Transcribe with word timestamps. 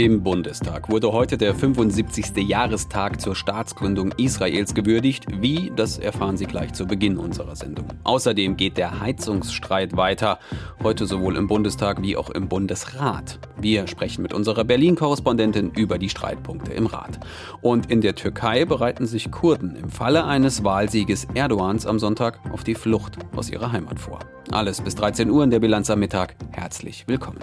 Im 0.00 0.22
Bundestag 0.22 0.88
wurde 0.88 1.12
heute 1.12 1.36
der 1.36 1.54
75. 1.54 2.34
Jahrestag 2.48 3.20
zur 3.20 3.36
Staatsgründung 3.36 4.12
Israels 4.16 4.72
gewürdigt. 4.72 5.26
Wie, 5.42 5.70
das 5.76 5.98
erfahren 5.98 6.38
Sie 6.38 6.46
gleich 6.46 6.72
zu 6.72 6.86
Beginn 6.86 7.18
unserer 7.18 7.54
Sendung. 7.54 7.84
Außerdem 8.04 8.56
geht 8.56 8.78
der 8.78 9.00
Heizungsstreit 9.00 9.98
weiter, 9.98 10.38
heute 10.82 11.04
sowohl 11.04 11.36
im 11.36 11.48
Bundestag 11.48 12.00
wie 12.00 12.16
auch 12.16 12.30
im 12.30 12.48
Bundesrat. 12.48 13.40
Wir 13.60 13.86
sprechen 13.88 14.22
mit 14.22 14.32
unserer 14.32 14.64
Berlin-Korrespondentin 14.64 15.70
über 15.72 15.98
die 15.98 16.08
Streitpunkte 16.08 16.72
im 16.72 16.86
Rat. 16.86 17.20
Und 17.60 17.90
in 17.90 18.00
der 18.00 18.14
Türkei 18.14 18.64
bereiten 18.64 19.06
sich 19.06 19.30
Kurden 19.30 19.76
im 19.76 19.90
Falle 19.90 20.24
eines 20.24 20.64
Wahlsieges 20.64 21.26
Erdogans 21.34 21.84
am 21.84 21.98
Sonntag 21.98 22.40
auf 22.54 22.64
die 22.64 22.74
Flucht 22.74 23.18
aus 23.36 23.50
ihrer 23.50 23.70
Heimat 23.70 24.00
vor. 24.00 24.20
Alles 24.50 24.80
bis 24.80 24.94
13 24.94 25.28
Uhr 25.28 25.44
in 25.44 25.50
der 25.50 25.60
Bilanz 25.60 25.90
am 25.90 25.98
Mittag. 25.98 26.36
Herzlich 26.52 27.04
willkommen. 27.06 27.40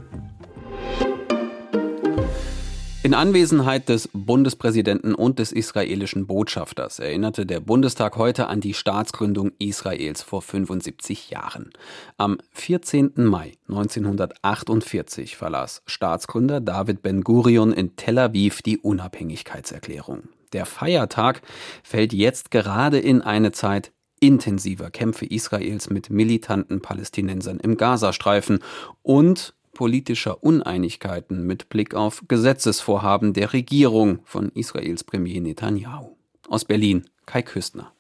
In 3.07 3.13
Anwesenheit 3.13 3.87
des 3.87 4.09
Bundespräsidenten 4.11 5.15
und 5.15 5.39
des 5.39 5.53
israelischen 5.53 6.27
Botschafters 6.27 6.99
erinnerte 6.99 7.45
der 7.45 7.61
Bundestag 7.61 8.17
heute 8.17 8.47
an 8.47 8.59
die 8.59 8.73
Staatsgründung 8.73 9.53
Israels 9.59 10.21
vor 10.21 10.41
75 10.41 11.29
Jahren. 11.29 11.71
Am 12.17 12.37
14. 12.51 13.13
Mai 13.15 13.53
1948 13.69 15.37
verlas 15.37 15.83
Staatsgründer 15.85 16.59
David 16.59 17.01
Ben-Gurion 17.01 17.71
in 17.71 17.95
Tel 17.95 18.19
Aviv 18.19 18.61
die 18.61 18.77
Unabhängigkeitserklärung. 18.77 20.23
Der 20.51 20.65
Feiertag 20.65 21.43
fällt 21.83 22.11
jetzt 22.11 22.51
gerade 22.51 22.99
in 22.99 23.21
eine 23.21 23.53
Zeit 23.53 23.93
intensiver 24.19 24.91
Kämpfe 24.91 25.25
Israels 25.25 25.89
mit 25.89 26.09
militanten 26.09 26.81
Palästinensern 26.81 27.61
im 27.61 27.77
Gazastreifen 27.77 28.59
und 29.01 29.53
politischer 29.77 30.43
Uneinigkeiten 30.43 31.45
mit 31.45 31.69
Blick 31.69 31.93
auf 31.93 32.23
Gesetzesvorhaben 32.27 33.33
der 33.33 33.53
Regierung 33.53 34.19
von 34.25 34.49
Israels 34.49 35.03
Premier 35.03 35.39
Netanyahu. 35.39 36.17
Aus 36.49 36.65
Berlin, 36.65 37.05
Kai 37.27 37.43
Küstner. 37.43 37.93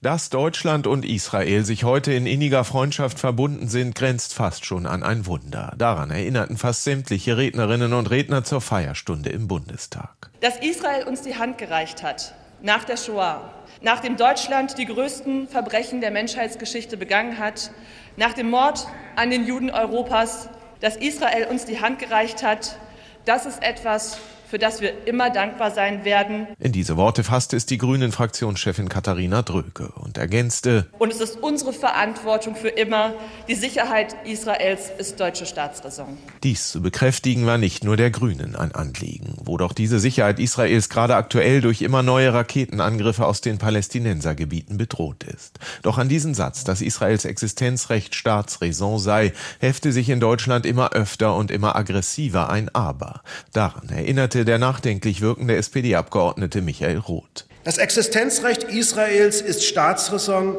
Dass 0.00 0.30
Deutschland 0.30 0.86
und 0.86 1.04
Israel 1.04 1.64
sich 1.64 1.82
heute 1.82 2.12
in 2.12 2.26
inniger 2.26 2.62
Freundschaft 2.62 3.18
verbunden 3.18 3.66
sind, 3.66 3.96
grenzt 3.96 4.32
fast 4.32 4.64
schon 4.64 4.86
an 4.86 5.02
ein 5.02 5.26
Wunder. 5.26 5.74
Daran 5.76 6.10
erinnerten 6.10 6.56
fast 6.56 6.84
sämtliche 6.84 7.36
Rednerinnen 7.36 7.94
und 7.94 8.10
Redner 8.10 8.44
zur 8.44 8.60
Feierstunde 8.60 9.30
im 9.30 9.48
Bundestag. 9.48 10.30
Dass 10.40 10.58
Israel 10.58 11.08
uns 11.08 11.22
die 11.22 11.36
Hand 11.36 11.58
gereicht 11.58 12.04
hat 12.04 12.34
nach 12.62 12.84
der 12.84 12.96
Shoah, 12.96 13.50
nachdem 13.82 14.16
Deutschland 14.16 14.78
die 14.78 14.86
größten 14.86 15.48
Verbrechen 15.48 16.00
der 16.00 16.12
Menschheitsgeschichte 16.12 16.96
begangen 16.96 17.38
hat, 17.38 17.72
nach 18.16 18.34
dem 18.34 18.50
Mord 18.50 18.86
an 19.16 19.30
den 19.30 19.46
Juden 19.46 19.70
Europas, 19.70 20.48
dass 20.80 20.96
Israel 20.96 21.46
uns 21.46 21.64
die 21.64 21.80
Hand 21.80 21.98
gereicht 21.98 22.42
hat, 22.42 22.76
das 23.24 23.46
ist 23.46 23.62
etwas, 23.62 24.18
für 24.54 24.58
das 24.60 24.80
wir 24.80 25.08
immer 25.08 25.30
dankbar 25.30 25.72
sein 25.72 26.04
werden. 26.04 26.46
In 26.60 26.70
diese 26.70 26.96
Worte 26.96 27.24
fasste 27.24 27.56
es 27.56 27.66
die 27.66 27.76
Grünen-Fraktionschefin 27.76 28.88
Katharina 28.88 29.42
Dröke 29.42 29.88
und 29.96 30.16
ergänzte: 30.16 30.86
Und 30.96 31.12
es 31.12 31.20
ist 31.20 31.42
unsere 31.42 31.72
Verantwortung 31.72 32.54
für 32.54 32.68
immer. 32.68 33.14
Die 33.48 33.56
Sicherheit 33.56 34.14
Israels 34.24 34.92
ist 34.96 35.18
deutsche 35.18 35.46
Staatsräson. 35.46 36.18
Dies 36.44 36.70
zu 36.70 36.80
bekräftigen 36.80 37.46
war 37.46 37.58
nicht 37.58 37.82
nur 37.82 37.96
der 37.96 38.12
Grünen 38.12 38.54
ein 38.54 38.72
Anliegen. 38.72 39.34
Wo 39.42 39.56
doch 39.56 39.72
diese 39.72 39.98
Sicherheit 39.98 40.38
Israels 40.38 40.88
gerade 40.88 41.16
aktuell 41.16 41.60
durch 41.60 41.82
immer 41.82 42.04
neue 42.04 42.32
Raketenangriffe 42.32 43.26
aus 43.26 43.40
den 43.40 43.58
Palästinensergebieten 43.58 44.78
bedroht 44.78 45.24
ist. 45.24 45.58
Doch 45.82 45.98
an 45.98 46.08
diesen 46.08 46.32
Satz, 46.32 46.62
dass 46.62 46.80
Israels 46.80 47.24
Existenzrecht 47.24 48.14
Staatsräson 48.14 49.00
sei, 49.00 49.32
hefte 49.58 49.90
sich 49.90 50.10
in 50.10 50.20
Deutschland 50.20 50.64
immer 50.64 50.92
öfter 50.92 51.34
und 51.34 51.50
immer 51.50 51.74
aggressiver 51.74 52.50
ein 52.50 52.72
Aber. 52.72 53.22
Daran 53.52 53.88
erinnerte 53.88 54.43
der 54.44 54.58
nachdenklich 54.58 55.20
wirkende 55.20 55.56
SPD-Abgeordnete 55.56 56.62
Michael 56.62 56.98
Roth. 56.98 57.46
Das 57.64 57.78
Existenzrecht 57.78 58.64
Israels 58.64 59.40
ist 59.40 59.64
Staatsräson, 59.64 60.56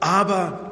aber 0.00 0.68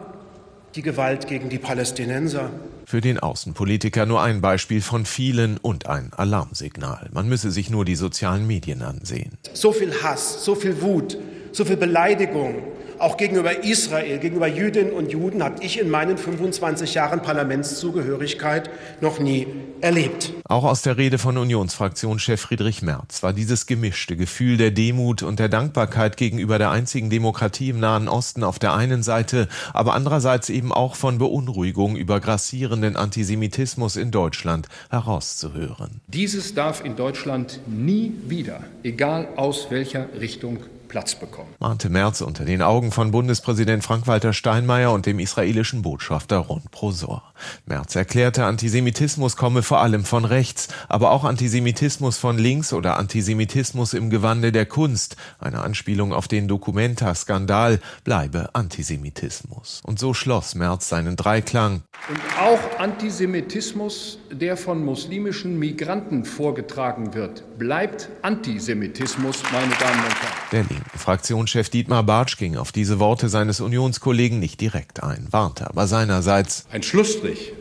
die 0.74 0.82
Gewalt 0.82 1.26
gegen 1.26 1.48
die 1.48 1.58
Palästinenser. 1.58 2.50
Für 2.84 3.00
den 3.00 3.18
Außenpolitiker 3.18 4.06
nur 4.06 4.22
ein 4.22 4.40
Beispiel 4.40 4.80
von 4.80 5.06
vielen 5.06 5.56
und 5.56 5.86
ein 5.86 6.12
Alarmsignal. 6.14 7.08
Man 7.12 7.28
müsse 7.28 7.50
sich 7.50 7.70
nur 7.70 7.84
die 7.84 7.96
sozialen 7.96 8.46
Medien 8.46 8.82
ansehen. 8.82 9.38
So 9.54 9.72
viel 9.72 10.02
Hass, 10.02 10.44
so 10.44 10.54
viel 10.54 10.80
Wut, 10.82 11.18
so 11.52 11.64
viel 11.64 11.76
Beleidigung, 11.76 12.62
auch 12.98 13.16
gegenüber 13.16 13.64
Israel, 13.64 14.18
gegenüber 14.18 14.46
Jüdinnen 14.46 14.92
und 14.92 15.12
Juden, 15.12 15.42
habe 15.42 15.62
ich 15.62 15.78
in 15.78 15.90
meinen 15.90 16.18
25 16.18 16.94
Jahren 16.94 17.22
Parlamentszugehörigkeit 17.22 18.70
noch 19.00 19.18
nie 19.18 19.46
erlebt. 19.80 20.32
Auch 20.48 20.64
aus 20.64 20.82
der 20.82 20.96
Rede 20.96 21.18
von 21.18 21.36
Unionsfraktionschef 21.36 22.40
Friedrich 22.40 22.82
Merz 22.82 23.22
war 23.22 23.32
dieses 23.32 23.66
gemischte 23.66 24.16
Gefühl 24.16 24.56
der 24.56 24.70
Demut 24.70 25.22
und 25.22 25.38
der 25.38 25.48
Dankbarkeit 25.48 26.16
gegenüber 26.16 26.58
der 26.58 26.70
einzigen 26.70 27.10
Demokratie 27.10 27.70
im 27.70 27.80
Nahen 27.80 28.08
Osten 28.08 28.44
auf 28.44 28.58
der 28.58 28.74
einen 28.74 29.02
Seite, 29.02 29.48
aber 29.72 29.94
andererseits 29.94 30.48
eben 30.48 30.72
auch 30.72 30.94
von 30.94 31.18
Beunruhigung 31.18 31.96
über 31.96 32.20
grassierenden 32.20 32.96
Antisemitismus 32.96 33.96
in 33.96 34.10
Deutschland 34.10 34.68
herauszuhören. 34.90 36.00
Dieses 36.08 36.54
darf 36.54 36.84
in 36.84 36.96
Deutschland 36.96 37.60
nie 37.66 38.12
wieder, 38.26 38.60
egal 38.82 39.28
aus 39.36 39.66
welcher 39.70 40.08
Richtung 40.20 40.58
Platz 40.88 41.14
bekommen. 41.14 41.54
Mahnte 41.58 41.88
Merz 41.88 42.20
unter 42.20 42.44
den 42.44 42.62
Augen 42.62 42.92
von 42.92 43.10
Bundespräsident 43.10 43.84
Frank-Walter 43.84 44.32
Steinmeier 44.32 44.92
und 44.92 45.06
dem 45.06 45.18
israelischen 45.18 45.82
Botschafter 45.82 46.38
Ron 46.38 46.62
Prosor. 46.70 47.22
Merz 47.66 47.94
erklärte, 47.96 48.44
Antisemitismus 48.44 49.36
komme 49.36 49.62
vor 49.62 49.80
allem 49.80 50.04
von 50.04 50.24
rechts, 50.24 50.68
aber 50.88 51.10
auch 51.10 51.24
Antisemitismus 51.24 52.18
von 52.18 52.38
links 52.38 52.72
oder 52.72 52.96
Antisemitismus 52.98 53.94
im 53.94 54.10
Gewande 54.10 54.52
der 54.52 54.66
Kunst, 54.66 55.16
eine 55.38 55.60
Anspielung 55.60 56.12
auf 56.12 56.28
den 56.28 56.48
Documenta-Skandal, 56.48 57.80
bleibe 58.04 58.50
Antisemitismus. 58.54 59.80
Und 59.84 59.98
so 59.98 60.14
schloss 60.14 60.54
Merz 60.54 60.88
seinen 60.88 61.16
Dreiklang. 61.16 61.82
Und 62.08 62.20
auch 62.40 62.78
Antisemitismus, 62.78 64.18
der 64.30 64.56
von 64.56 64.84
muslimischen 64.84 65.58
Migranten 65.58 66.24
vorgetragen 66.24 67.14
wird, 67.14 67.58
bleibt 67.58 68.08
Antisemitismus, 68.22 69.42
meine 69.52 69.74
Damen 69.74 70.04
und 70.04 70.22
Herren. 70.22 70.36
Der 70.52 70.64
linken 70.76 70.98
Fraktionschef 70.98 71.68
Dietmar 71.68 72.02
Bartsch 72.02 72.36
ging 72.36 72.56
auf 72.56 72.72
diese 72.72 72.98
Worte 72.98 73.28
seines 73.28 73.60
Unionskollegen 73.60 74.38
nicht 74.38 74.60
direkt 74.60 75.02
ein, 75.02 75.28
warnte 75.30 75.68
aber 75.68 75.86
seinerseits. 75.86 76.66
Ein 76.70 76.82
Schlussstrich 76.82 77.52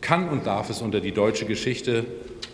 kann 0.00 0.28
und 0.28 0.46
darf 0.46 0.70
es 0.70 0.82
unter 0.82 1.00
die 1.00 1.12
deutsche 1.12 1.46
Geschichte 1.46 2.04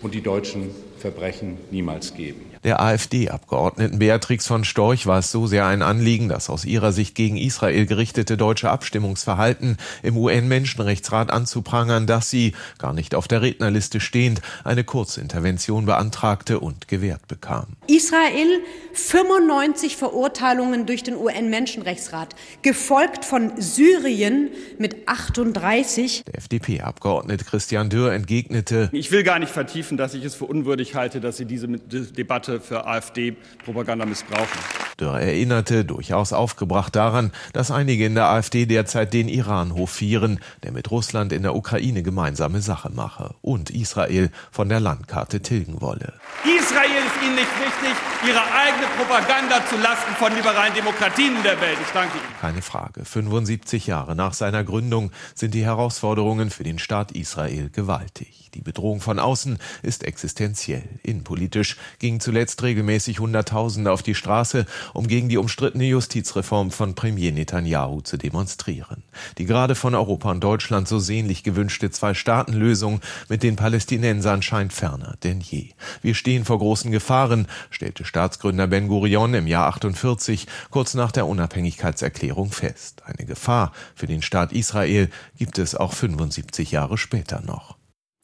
und 0.01 0.15
die 0.15 0.23
deutschen 0.23 0.71
Verbrechen 0.99 1.59
niemals 1.71 2.15
geben. 2.15 2.52
Der 2.65 2.81
AfD-Abgeordneten 2.81 3.99
Beatrix 3.99 4.47
von 4.47 4.63
Storch 4.63 5.09
war 5.09 5.19
es 5.19 5.33
so 5.33 5.49
sehr 5.49 5.67
ein 5.67 5.83
Anliegen, 5.83 6.29
das 6.29 6.49
aus 6.49 6.65
ihrer 6.65 6.93
Sicht 6.93 7.17
gegen 7.17 7.37
Israel 7.37 7.87
gerichtete 7.87 8.37
deutsche 8.37 8.71
Abstimmungsverhalten 8.71 9.79
im 10.05 10.17
UN-Menschenrechtsrat 10.17 11.33
anzuprangern, 11.33 12.07
dass 12.07 12.31
sie, 12.31 12.53
gar 12.79 12.93
nicht 12.93 13.17
auf 13.17 13.27
der 13.27 13.43
Rednerliste 13.43 13.99
stehend, 13.99 14.43
eine 14.63 14.85
Kurzintervention 14.85 15.87
beantragte 15.87 16.61
und 16.61 16.87
gewährt 16.87 17.27
bekam. 17.27 17.67
Israel 17.89 18.61
95 18.93 19.97
Verurteilungen 19.97 20.87
durch 20.87 21.03
den 21.03 21.17
UN-Menschenrechtsrat, 21.17 22.37
gefolgt 22.63 23.25
von 23.25 23.61
Syrien 23.61 24.51
mit 24.79 25.09
38. 25.09 26.23
Der 26.27 26.39
FDP-Abgeordnete 26.39 27.45
Christian 27.45 27.91
Dürr 27.91 28.13
entgegnete, 28.13 28.89
Ich 28.93 29.11
will 29.11 29.25
gar 29.25 29.41
nicht 29.41 29.51
vertiefen, 29.51 29.97
dass 29.97 30.15
ich 30.15 30.25
es 30.25 30.37
für 30.37 30.45
unwürdig 30.45 30.95
halte, 30.95 31.21
dass 31.21 31.39
Sie 31.39 31.45
diese 31.45 31.67
Debatte 31.67 32.52
für 32.61 32.87
AfD-Propaganda 32.87 34.07
missbrauchen. 34.07 34.59
Dürr 35.01 35.19
erinnerte 35.19 35.85
durchaus 35.85 36.33
aufgebracht 36.33 36.95
daran, 36.95 37.33
dass 37.53 37.71
einige 37.71 38.07
in 38.07 38.15
der 38.15 38.29
AfD 38.29 38.67
derzeit 38.67 39.13
den 39.13 39.29
Iran 39.29 39.75
hofieren, 39.75 40.41
der 40.63 40.73
mit 40.73 40.91
Russland 40.91 41.33
in 41.33 41.43
der 41.43 41.55
Ukraine 41.55 42.03
gemeinsame 42.03 42.61
Sache 42.61 42.91
mache 42.91 43.35
und 43.41 43.71
Israel 43.71 44.31
von 44.51 44.69
der 44.69 44.81
Landkarte 44.81 45.41
tilgen 45.41 45.81
wolle. 45.81 46.15
Israel 46.45 47.03
Ihnen 47.23 47.35
nicht 47.37 47.51
wichtig, 47.59 47.97
Ihre 48.27 48.41
eigene 48.41 48.87
Propaganda 48.97 49.65
zu 49.67 49.77
Lasten 49.77 50.15
von 50.15 50.35
liberalen 50.35 50.75
Demokratien 50.75 51.37
in 51.37 51.43
der 51.43 51.61
Welt. 51.61 51.79
Ich 51.81 51.93
danke 51.93 52.19
Ihnen. 52.19 52.41
Keine 52.41 52.63
Frage, 52.63 53.05
75 53.05 53.87
Jahre 53.87 54.15
nach 54.15 54.35
seiner 54.35 54.65
Gründung 54.65 55.13
sind 55.35 55.55
die 55.55 55.65
Herausforderungen 55.65 56.51
für 56.51 56.65
den 56.65 56.79
Staat 56.79 57.13
Israel 57.13 57.71
gewaltig. 57.71 58.51
Die 58.55 58.61
Bedrohung 58.61 59.01
von 59.01 59.19
außen 59.19 59.59
ist 59.83 60.05
existenziell. 60.05 60.85
Innenpolitisch 61.03 61.79
gingen 61.99 62.21
zuletzt 62.21 62.63
regelmäßig 62.63 63.19
Hunderttausende 63.19 63.91
auf 63.91 64.03
die 64.03 64.15
Straße, 64.15 64.67
um 64.93 65.07
gegen 65.07 65.31
die 65.31 65.39
umstrittene 65.39 65.85
Justizreform 65.85 66.71
von 66.71 66.95
Premier 66.95 67.33
Netanyahu 67.33 68.03
zu 68.03 68.19
demonstrieren. 68.19 69.05
Die 69.39 69.47
gerade 69.47 69.75
von 69.75 69.95
Europa 69.95 70.31
und 70.31 70.45
Deutschland 70.45 70.87
so 70.87 70.99
sehnlich 70.99 71.45
gewünschte 71.45 71.91
Zwei-Staaten-Lösung 71.91 73.01
mit 73.29 73.43
den 73.43 73.57
Palästinensern 73.57 74.43
scheint 74.43 74.75
ferner 74.75 75.17
denn 75.23 75.41
je. 75.41 75.71
Wir 76.03 76.15
stehen 76.15 76.45
vor 76.45 76.59
großen 76.59 76.93
Gefahren 76.93 77.12
Gefahren, 77.13 77.47
stellte 77.69 78.07
Staatsgründer 78.07 78.69
Ben 78.69 78.89
Gurion 78.89 79.35
im 79.35 79.47
Jahr 79.47 79.67
48 79.67 80.47
kurz 80.71 80.95
nach 80.95 81.13
der 81.13 81.27
Unabhängigkeitserklärung 81.27 82.51
fest. 82.51 83.03
Eine 83.05 83.27
Gefahr 83.27 83.73
für 83.95 84.07
den 84.07 84.23
Staat 84.23 84.51
Israel 84.51 85.11
gibt 85.37 85.59
es 85.59 85.75
auch 85.75 85.93
75 85.93 86.73
Jahre 86.73 86.97
später 86.97 87.43
noch. 87.43 87.77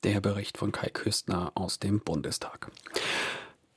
Der 0.04 0.22
Bericht 0.22 0.56
von 0.56 0.72
Kai 0.72 0.88
Küstner 0.88 1.52
aus 1.54 1.78
dem 1.78 2.00
Bundestag. 2.00 2.70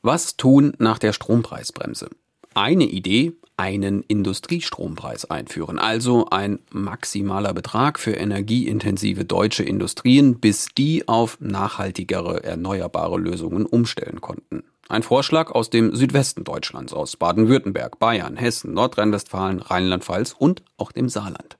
Was 0.02 0.38
tun 0.38 0.72
nach 0.78 0.98
der 0.98 1.12
Strompreisbremse? 1.12 2.10
Eine 2.54 2.86
Idee, 2.86 3.34
einen 3.58 4.04
Industriestrompreis 4.04 5.30
einführen, 5.30 5.78
also 5.78 6.28
ein 6.30 6.60
maximaler 6.72 7.54
Betrag 7.54 8.00
für 8.00 8.14
energieintensive 8.14 9.26
deutsche 9.26 9.64
Industrien, 9.64 10.40
bis 10.40 10.68
die 10.78 11.10
auf 11.10 11.38
nachhaltigere 11.42 12.46
erneuerbare 12.46 13.20
Lösungen 13.20 13.66
umstellen 13.66 14.22
konnten. 14.22 14.64
Ein 14.92 15.04
Vorschlag 15.04 15.52
aus 15.52 15.70
dem 15.70 15.96
Südwesten 15.96 16.44
Deutschlands, 16.44 16.92
aus 16.92 17.16
Baden-Württemberg, 17.16 17.98
Bayern, 17.98 18.36
Hessen, 18.36 18.74
Nordrhein-Westfalen, 18.74 19.62
Rheinland-Pfalz 19.62 20.36
und 20.38 20.64
auch 20.76 20.92
dem 20.92 21.08
Saarland. 21.08 21.58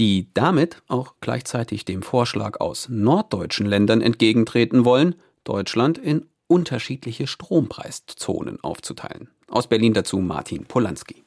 Die 0.00 0.34
damit 0.34 0.82
auch 0.88 1.14
gleichzeitig 1.20 1.84
dem 1.84 2.02
Vorschlag 2.02 2.58
aus 2.58 2.88
norddeutschen 2.88 3.66
Ländern 3.66 4.00
entgegentreten 4.00 4.84
wollen, 4.84 5.14
Deutschland 5.44 5.96
in 5.96 6.26
unterschiedliche 6.48 7.28
Strompreiszonen 7.28 8.58
aufzuteilen. 8.64 9.30
Aus 9.46 9.68
Berlin 9.68 9.94
dazu 9.94 10.18
Martin 10.18 10.64
Polanski. 10.64 11.22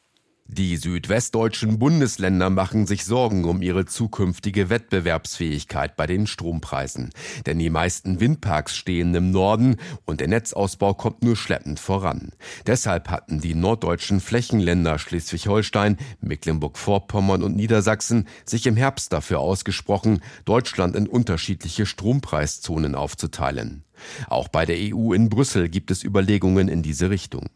Die 0.46 0.76
südwestdeutschen 0.76 1.80
Bundesländer 1.80 2.50
machen 2.50 2.86
sich 2.86 3.06
Sorgen 3.06 3.46
um 3.46 3.62
ihre 3.62 3.86
zukünftige 3.86 4.70
Wettbewerbsfähigkeit 4.70 5.96
bei 5.96 6.06
den 6.06 6.28
Strompreisen. 6.28 7.12
Denn 7.46 7.60
die 7.60 7.70
meisten 7.70 8.20
Windparks 8.20 8.76
stehen 8.76 9.16
im 9.16 9.32
Norden 9.32 9.78
und 10.06 10.20
der 10.20 10.28
Netzausbau 10.28 10.96
kommt 10.96 11.24
nur 11.24 11.38
schleppend 11.38 11.80
voran. 11.80 12.34
Deshalb 12.68 13.10
hatten 13.10 13.40
die 13.40 13.56
norddeutschen 13.56 14.20
Flächenländer 14.20 15.00
Schleswig-Holstein, 15.00 15.98
Mecklenburg-Vorpommern 16.20 17.42
und 17.42 17.56
Niedersachsen 17.56 18.28
sich 18.46 18.68
im 18.68 18.76
Herbst 18.76 19.14
dafür 19.14 19.40
ausgesprochen, 19.40 20.22
Deutschland 20.44 20.98
in 20.98 21.08
unterschiedliche 21.08 21.86
Strompreiszonen 21.86 22.96
aufzuteilen. 22.96 23.86
Auch 24.28 24.50
bei 24.50 24.66
der 24.66 24.76
EU 24.78 25.14
in 25.14 25.30
Brüssel 25.30 25.70
gibt 25.70 25.90
es 25.90 26.04
Überlegungen 26.04 26.68
in 26.68 26.84
diese 26.84 27.10
Richtung. 27.10 27.50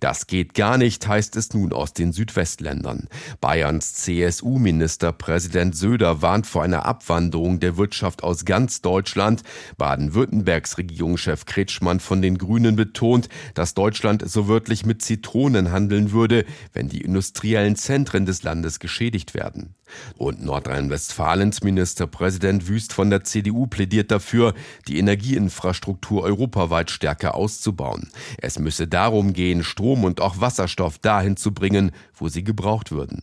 Das 0.00 0.26
geht 0.26 0.54
gar 0.54 0.78
nicht, 0.78 1.06
heißt 1.06 1.36
es 1.36 1.52
nun 1.52 1.72
aus 1.72 1.92
den 1.92 2.12
Südwestländern. 2.12 3.08
Bayerns 3.40 3.94
CSU-Ministerpräsident 3.94 5.76
Söder 5.76 6.22
warnt 6.22 6.46
vor 6.46 6.62
einer 6.62 6.86
Abwanderung 6.86 7.60
der 7.60 7.76
Wirtschaft 7.76 8.22
aus 8.22 8.44
ganz 8.44 8.80
Deutschland. 8.82 9.42
Baden-Württembergs 9.78 10.78
Regierungschef 10.78 11.44
Kretschmann 11.44 12.00
von 12.00 12.22
den 12.22 12.38
Grünen 12.38 12.76
betont, 12.76 13.28
dass 13.54 13.74
Deutschland 13.74 14.28
so 14.28 14.48
wörtlich 14.48 14.86
mit 14.86 15.02
Zitronen 15.02 15.72
handeln 15.72 16.12
würde, 16.12 16.44
wenn 16.72 16.88
die 16.88 17.00
industriellen 17.00 17.76
Zentren 17.76 18.26
des 18.26 18.42
Landes 18.42 18.80
geschädigt 18.80 19.34
werden. 19.34 19.74
Und 20.16 20.44
Nordrhein-Westfalens 20.44 21.62
Ministerpräsident 21.62 22.68
Wüst 22.68 22.92
von 22.92 23.10
der 23.10 23.24
CDU 23.24 23.66
plädiert 23.66 24.10
dafür, 24.10 24.54
die 24.88 24.98
Energieinfrastruktur 24.98 26.22
europaweit 26.22 26.90
stärker 26.90 27.34
auszubauen. 27.34 28.10
Es 28.38 28.58
müsse 28.58 28.86
darum 28.86 29.32
gehen, 29.32 29.64
Strom 29.64 30.04
und 30.04 30.20
auch 30.20 30.40
Wasserstoff 30.40 30.98
dahin 30.98 31.36
zu 31.36 31.52
bringen, 31.52 31.92
wo 32.14 32.28
sie 32.28 32.44
gebraucht 32.44 32.90
würden. 32.90 33.22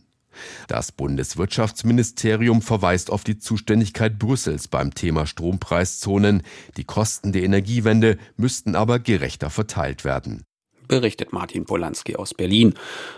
Das 0.68 0.92
Bundeswirtschaftsministerium 0.92 2.62
verweist 2.62 3.10
auf 3.10 3.24
die 3.24 3.38
Zuständigkeit 3.38 4.18
Brüssels 4.18 4.68
beim 4.68 4.94
Thema 4.94 5.26
Strompreiszonen. 5.26 6.42
Die 6.76 6.84
Kosten 6.84 7.32
der 7.32 7.42
Energiewende 7.42 8.16
müssten 8.36 8.74
aber 8.74 8.98
gerechter 8.98 9.50
verteilt 9.50 10.04
werden 10.04 10.44
berichtet 10.90 11.32
Martin 11.32 11.64
Polanski 11.64 12.16
aus 12.16 12.34
Berlin. 12.34 12.74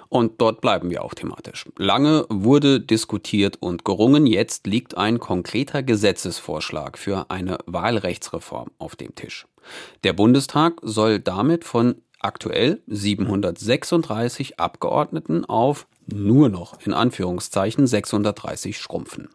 Und 0.08 0.40
dort 0.40 0.60
bleiben 0.60 0.90
wir 0.90 1.02
auch 1.02 1.14
thematisch. 1.14 1.64
Lange 1.76 2.26
wurde 2.28 2.80
diskutiert 2.80 3.56
und 3.60 3.84
gerungen, 3.84 4.26
jetzt 4.26 4.66
liegt 4.66 4.96
ein 4.96 5.18
konkreter 5.18 5.82
Gesetzesvorschlag 5.82 6.98
für 6.98 7.30
eine 7.30 7.58
Wahlrechtsreform 7.66 8.70
auf 8.78 8.94
dem 8.94 9.14
Tisch. 9.14 9.46
Der 10.04 10.12
Bundestag 10.12 10.74
soll 10.82 11.18
damit 11.18 11.64
von 11.64 11.96
aktuell 12.20 12.82
736 12.86 14.60
Abgeordneten 14.60 15.44
auf 15.44 15.86
nur 16.06 16.48
noch 16.48 16.84
in 16.84 16.92
Anführungszeichen 16.92 17.86
630 17.86 18.78
schrumpfen. 18.78 19.28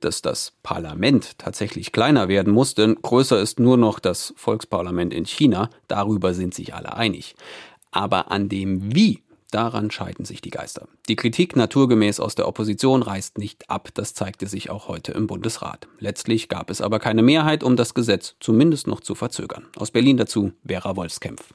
Dass 0.00 0.22
das 0.22 0.52
Parlament 0.62 1.38
tatsächlich 1.38 1.92
kleiner 1.92 2.28
werden 2.28 2.52
muss, 2.52 2.74
denn 2.74 2.96
größer 3.00 3.40
ist 3.40 3.58
nur 3.58 3.76
noch 3.76 3.98
das 3.98 4.34
Volksparlament 4.36 5.12
in 5.12 5.26
China, 5.26 5.70
darüber 5.88 6.34
sind 6.34 6.54
sich 6.54 6.74
alle 6.74 6.94
einig. 6.96 7.34
Aber 7.94 8.32
an 8.32 8.48
dem 8.48 8.92
Wie, 8.94 9.22
daran 9.52 9.92
scheiden 9.92 10.24
sich 10.24 10.40
die 10.40 10.50
Geister. 10.50 10.88
Die 11.08 11.14
Kritik 11.14 11.54
naturgemäß 11.54 12.18
aus 12.18 12.34
der 12.34 12.48
Opposition 12.48 13.02
reißt 13.02 13.38
nicht 13.38 13.70
ab, 13.70 13.90
das 13.94 14.14
zeigte 14.14 14.48
sich 14.48 14.68
auch 14.68 14.88
heute 14.88 15.12
im 15.12 15.28
Bundesrat. 15.28 15.86
Letztlich 16.00 16.48
gab 16.48 16.70
es 16.70 16.80
aber 16.80 16.98
keine 16.98 17.22
Mehrheit, 17.22 17.62
um 17.62 17.76
das 17.76 17.94
Gesetz 17.94 18.34
zumindest 18.40 18.88
noch 18.88 18.98
zu 18.98 19.14
verzögern. 19.14 19.66
Aus 19.76 19.92
Berlin 19.92 20.16
dazu 20.16 20.52
Vera 20.66 20.96
Wolfskämpf. 20.96 21.54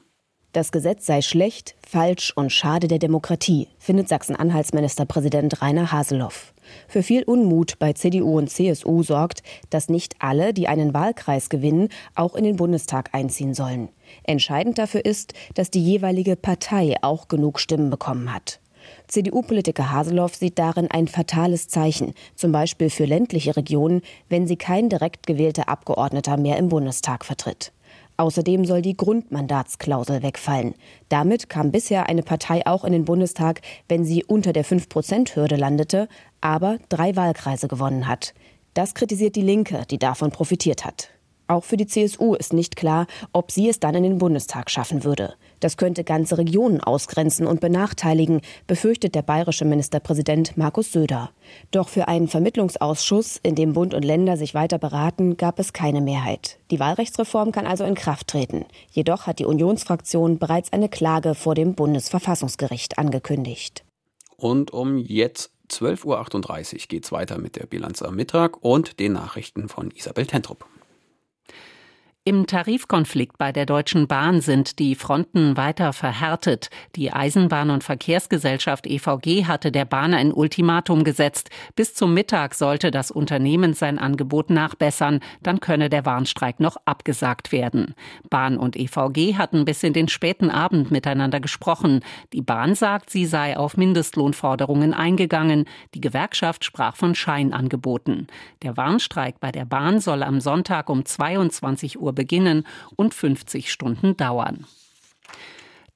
Das 0.52 0.72
Gesetz 0.72 1.06
sei 1.06 1.22
schlecht, 1.22 1.76
falsch 1.86 2.32
und 2.34 2.50
schade 2.50 2.88
der 2.88 2.98
Demokratie, 2.98 3.68
findet 3.78 4.08
Sachsen-Anhalts-Ministerpräsident 4.08 5.62
Rainer 5.62 5.92
Haseloff. 5.92 6.54
Für 6.88 7.04
viel 7.04 7.22
Unmut 7.22 7.78
bei 7.78 7.92
CDU 7.92 8.36
und 8.36 8.50
CSU 8.50 9.04
sorgt, 9.04 9.44
dass 9.70 9.88
nicht 9.88 10.16
alle, 10.18 10.52
die 10.52 10.66
einen 10.66 10.92
Wahlkreis 10.92 11.50
gewinnen, 11.50 11.88
auch 12.16 12.34
in 12.34 12.42
den 12.42 12.56
Bundestag 12.56 13.10
einziehen 13.12 13.54
sollen. 13.54 13.90
Entscheidend 14.24 14.78
dafür 14.78 15.04
ist, 15.04 15.34
dass 15.54 15.70
die 15.70 15.84
jeweilige 15.84 16.34
Partei 16.34 16.96
auch 17.00 17.28
genug 17.28 17.60
Stimmen 17.60 17.88
bekommen 17.88 18.34
hat. 18.34 18.58
CDU-Politiker 19.06 19.92
Haseloff 19.92 20.34
sieht 20.34 20.58
darin 20.58 20.90
ein 20.90 21.06
fatales 21.06 21.68
Zeichen, 21.68 22.12
zum 22.34 22.50
Beispiel 22.50 22.90
für 22.90 23.04
ländliche 23.04 23.56
Regionen, 23.56 24.02
wenn 24.28 24.48
sie 24.48 24.56
kein 24.56 24.88
direkt 24.88 25.28
gewählter 25.28 25.68
Abgeordneter 25.68 26.36
mehr 26.36 26.56
im 26.56 26.70
Bundestag 26.70 27.24
vertritt. 27.24 27.72
Außerdem 28.20 28.66
soll 28.66 28.82
die 28.82 28.98
Grundmandatsklausel 28.98 30.22
wegfallen. 30.22 30.74
Damit 31.08 31.48
kam 31.48 31.70
bisher 31.72 32.06
eine 32.06 32.22
Partei 32.22 32.66
auch 32.66 32.84
in 32.84 32.92
den 32.92 33.06
Bundestag, 33.06 33.62
wenn 33.88 34.04
sie 34.04 34.24
unter 34.24 34.52
der 34.52 34.62
5-Prozent-Hürde 34.62 35.56
landete, 35.56 36.06
aber 36.42 36.76
drei 36.90 37.16
Wahlkreise 37.16 37.66
gewonnen 37.66 38.06
hat. 38.06 38.34
Das 38.74 38.92
kritisiert 38.92 39.36
die 39.36 39.40
Linke, 39.40 39.84
die 39.90 39.98
davon 39.98 40.32
profitiert 40.32 40.84
hat. 40.84 41.08
Auch 41.50 41.64
für 41.64 41.76
die 41.76 41.88
CSU 41.88 42.34
ist 42.34 42.52
nicht 42.52 42.76
klar, 42.76 43.08
ob 43.32 43.50
sie 43.50 43.68
es 43.68 43.80
dann 43.80 43.96
in 43.96 44.04
den 44.04 44.18
Bundestag 44.18 44.70
schaffen 44.70 45.02
würde. 45.02 45.34
Das 45.58 45.76
könnte 45.76 46.04
ganze 46.04 46.38
Regionen 46.38 46.80
ausgrenzen 46.80 47.44
und 47.44 47.60
benachteiligen, 47.60 48.40
befürchtet 48.68 49.16
der 49.16 49.22
bayerische 49.22 49.64
Ministerpräsident 49.64 50.56
Markus 50.56 50.92
Söder. 50.92 51.32
Doch 51.72 51.88
für 51.88 52.06
einen 52.06 52.28
Vermittlungsausschuss, 52.28 53.40
in 53.42 53.56
dem 53.56 53.72
Bund 53.72 53.94
und 53.94 54.04
Länder 54.04 54.36
sich 54.36 54.54
weiter 54.54 54.78
beraten, 54.78 55.36
gab 55.36 55.58
es 55.58 55.72
keine 55.72 56.00
Mehrheit. 56.00 56.60
Die 56.70 56.78
Wahlrechtsreform 56.78 57.50
kann 57.50 57.66
also 57.66 57.82
in 57.82 57.96
Kraft 57.96 58.28
treten. 58.28 58.64
Jedoch 58.92 59.26
hat 59.26 59.40
die 59.40 59.44
Unionsfraktion 59.44 60.38
bereits 60.38 60.72
eine 60.72 60.88
Klage 60.88 61.34
vor 61.34 61.56
dem 61.56 61.74
Bundesverfassungsgericht 61.74 62.96
angekündigt. 62.96 63.82
Und 64.36 64.72
um 64.72 64.98
jetzt 64.98 65.50
12.38 65.68 66.74
Uhr 66.74 66.78
geht 66.86 67.04
es 67.06 67.10
weiter 67.10 67.38
mit 67.38 67.56
der 67.56 67.66
Bilanz 67.66 68.02
am 68.02 68.14
Mittag 68.14 68.62
und 68.62 69.00
den 69.00 69.14
Nachrichten 69.14 69.68
von 69.68 69.90
Isabel 69.90 70.26
Tentrup. 70.26 70.64
Im 72.26 72.46
Tarifkonflikt 72.46 73.38
bei 73.38 73.50
der 73.50 73.64
Deutschen 73.64 74.06
Bahn 74.06 74.42
sind 74.42 74.78
die 74.78 74.94
Fronten 74.94 75.56
weiter 75.56 75.94
verhärtet. 75.94 76.68
Die 76.94 77.14
Eisenbahn- 77.14 77.70
und 77.70 77.82
Verkehrsgesellschaft 77.82 78.86
EVG 78.86 79.46
hatte 79.46 79.72
der 79.72 79.86
Bahn 79.86 80.12
ein 80.12 80.30
Ultimatum 80.30 81.02
gesetzt. 81.02 81.48
Bis 81.76 81.94
zum 81.94 82.12
Mittag 82.12 82.54
sollte 82.54 82.90
das 82.90 83.10
Unternehmen 83.10 83.72
sein 83.72 83.98
Angebot 83.98 84.50
nachbessern, 84.50 85.20
dann 85.42 85.60
könne 85.60 85.88
der 85.88 86.04
Warnstreik 86.04 86.60
noch 86.60 86.76
abgesagt 86.84 87.52
werden. 87.52 87.94
Bahn 88.28 88.58
und 88.58 88.76
EVG 88.76 89.36
hatten 89.38 89.64
bis 89.64 89.82
in 89.82 89.94
den 89.94 90.08
späten 90.08 90.50
Abend 90.50 90.90
miteinander 90.90 91.40
gesprochen. 91.40 92.00
Die 92.34 92.42
Bahn 92.42 92.74
sagt, 92.74 93.08
sie 93.08 93.24
sei 93.24 93.56
auf 93.56 93.78
Mindestlohnforderungen 93.78 94.92
eingegangen. 94.92 95.64
Die 95.94 96.02
Gewerkschaft 96.02 96.66
sprach 96.66 96.96
von 96.96 97.14
Scheinangeboten. 97.14 98.26
Der 98.62 98.76
Warnstreik 98.76 99.40
bei 99.40 99.50
der 99.50 99.64
Bahn 99.64 100.00
soll 100.00 100.22
am 100.22 100.42
Sonntag 100.42 100.90
um 100.90 101.06
22 101.06 101.98
Uhr 101.98 102.09
Uhr 102.10 102.14
beginnen 102.14 102.66
und 102.96 103.14
50 103.14 103.70
Stunden 103.70 104.16
dauern. 104.16 104.66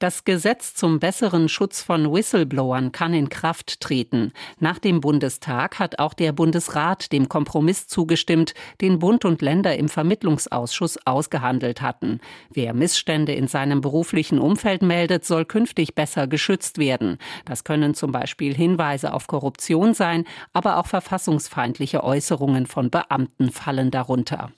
Das 0.01 0.25
Gesetz 0.25 0.75
zum 0.75 0.99
besseren 0.99 1.49
Schutz 1.49 1.81
von 1.81 2.13
Whistleblowern 2.13 2.93
kann 2.93 3.15
in 3.15 3.29
Kraft 3.29 3.81
treten. 3.81 4.33
Nach 4.59 4.79
dem 4.79 5.01
Bundestag 5.01 5.79
hat 5.79 5.99
auch 5.99 6.15
der 6.15 6.33
Bundesrat 6.33 7.13
dem 7.13 7.29
Kompromiss 7.29 7.87
zugestimmt, 7.87 8.55
den 8.81 8.99
Bund 8.99 9.25
und 9.25 9.41
Länder 9.41 9.77
im 9.79 9.89
Vermittlungsausschuss 9.89 10.99
ausgehandelt 11.07 11.81
hatten. 11.81 12.21
Wer 12.51 12.75
Missstände 12.75 13.33
in 13.33 13.47
seinem 13.47 13.81
beruflichen 13.81 14.39
Umfeld 14.41 14.83
meldet, 14.83 15.25
soll 15.25 15.45
künftig 15.45 15.95
besser 15.95 16.27
geschützt 16.27 16.77
werden. 16.77 17.17
Das 17.45 17.65
können 17.65 17.95
zum 17.95 18.13
Beispiel 18.13 18.55
Hinweise 18.55 19.15
auf 19.15 19.27
Korruption 19.27 19.95
sein, 19.95 20.25
aber 20.53 20.79
auch 20.79 20.87
verfassungsfeindliche 20.87 22.03
Äußerungen 22.03 22.67
von 22.67 22.91
Beamten 22.91 23.51
fallen 23.51 23.91
darunter. 23.91 24.51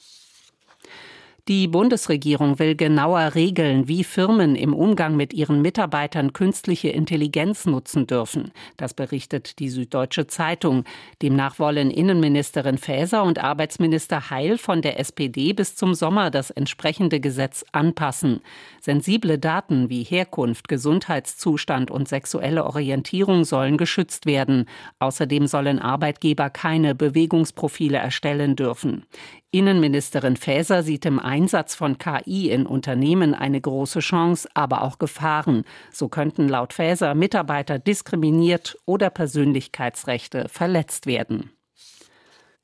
Die 1.49 1.69
Bundesregierung 1.69 2.59
will 2.59 2.75
genauer 2.75 3.37
regeln, 3.37 3.87
wie 3.87 4.03
Firmen 4.03 4.57
im 4.57 4.75
Umgang 4.75 5.15
mit 5.15 5.33
ihren 5.33 5.63
Mitarbeitern 5.63 6.33
künstliche 6.33 6.89
Intelligenz 6.89 7.67
nutzen 7.67 8.09
dürfen. 8.09 8.51
Das 8.77 8.95
berichtet 8.95 9.61
die 9.61 9.69
Süddeutsche 9.69 10.27
Zeitung. 10.27 10.83
Demnach 11.23 11.61
wollen 11.61 11.93
Innenministerin 11.93 12.79
Faeser 12.79 13.23
und 13.23 13.39
Arbeitsminister 13.39 14.29
Heil 14.29 14.59
von 14.59 14.83
der 14.83 14.99
SPD 14.99 15.53
bis 15.53 15.77
zum 15.77 15.95
Sommer 15.95 16.33
das 16.33 16.51
entsprechende 16.51 17.21
Gesetz 17.21 17.65
anpassen. 17.71 18.41
Sensible 18.81 19.39
Daten 19.39 19.89
wie 19.89 20.03
Herkunft, 20.03 20.67
Gesundheitszustand 20.67 21.93
und 21.93 22.09
sexuelle 22.09 22.65
Orientierung 22.65 23.45
sollen 23.45 23.77
geschützt 23.77 24.27
werden. 24.27 24.65
Außerdem 24.99 25.47
sollen 25.47 25.79
Arbeitgeber 25.79 26.51
keine 26.51 26.97
Bewegungsprofile 26.97 27.99
erstellen 27.99 28.57
dürfen. 28.57 29.05
Innenministerin 29.53 30.37
Faeser 30.37 30.83
sieht 30.83 31.07
im 31.07 31.19
Einsatz 31.19 31.75
von 31.75 31.99
KI 31.99 32.51
in 32.51 32.67
Unternehmen 32.67 33.35
eine 33.35 33.61
große 33.61 34.01
Chance, 34.01 34.49
aber 34.55 34.83
auch 34.83 34.99
Gefahren. 34.99 35.65
So 35.93 36.09
könnten 36.09 36.49
laut 36.49 36.73
Faeser 36.73 37.15
Mitarbeiter 37.15 37.79
diskriminiert 37.79 38.77
oder 38.85 39.09
Persönlichkeitsrechte 39.09 40.49
verletzt 40.49 41.07
werden. 41.07 41.56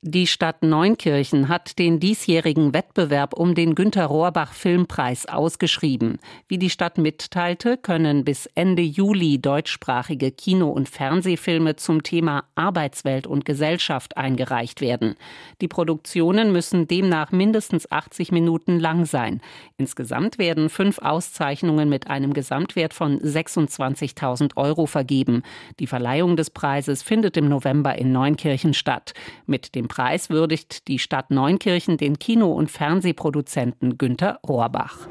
Die 0.05 0.27
Stadt 0.27 0.65
Neunkirchen 0.65 1.49
hat 1.49 1.79
den 1.79 2.01
diesjährigen 2.01 2.75
Wettbewerb 2.75 3.35
um 3.35 3.55
den 3.55 3.77
Günter 3.77 4.07
Rohrbach 4.07 4.53
Filmpreis 4.53 5.27
ausgeschrieben. 5.27 6.19
Wie 6.49 6.59
die 6.59 6.71
Stadt 6.71 6.99
mitteilte, 6.99 7.77
können 7.77 8.25
bis 8.25 8.47
Ende 8.57 8.83
Juli 8.83 9.41
deutschsprachige 9.41 10.33
Kino- 10.33 10.73
und 10.73 10.89
Fernsehfilme 10.89 11.77
zum 11.77 12.03
Thema 12.03 12.43
Arbeitswelt 12.57 13.29
und 13.29 13.45
Gesellschaft 13.45 14.17
eingereicht 14.17 14.81
werden. 14.81 15.15
Die 15.61 15.69
Produktionen 15.69 16.51
müssen 16.51 16.89
demnach 16.89 17.31
mindestens 17.31 17.89
80 17.89 18.33
Minuten 18.33 18.81
lang 18.81 19.05
sein. 19.05 19.41
Insgesamt 19.77 20.37
werden 20.37 20.69
fünf 20.69 20.99
Auszeichnungen 20.99 21.89
mit 21.89 22.09
einem 22.09 22.33
Gesamtwert 22.33 22.93
von 22.93 23.21
26.000 23.21 24.57
Euro 24.57 24.87
vergeben. 24.87 25.45
Die 25.79 25.87
Verleihung 25.87 26.35
des 26.35 26.51
Preises 26.51 27.05
findet 27.05 27.37
im 27.37 27.49
November 27.49 27.97
in 27.97 28.11
Neunkirchen 28.11 28.75
statt. 28.75 29.15
Mit 29.47 29.77
dem 29.77 29.92
Preis 29.93 30.31
würdigt 30.31 30.89
die 30.89 30.99
Stadt 30.99 31.31
Neunkirchen 31.31 31.99
den 31.99 32.19
Kino- 32.19 32.55
und 32.55 32.71
Fernsehproduzenten 32.71 33.99
Günter 33.99 34.41
Rohrbach. 34.43 35.07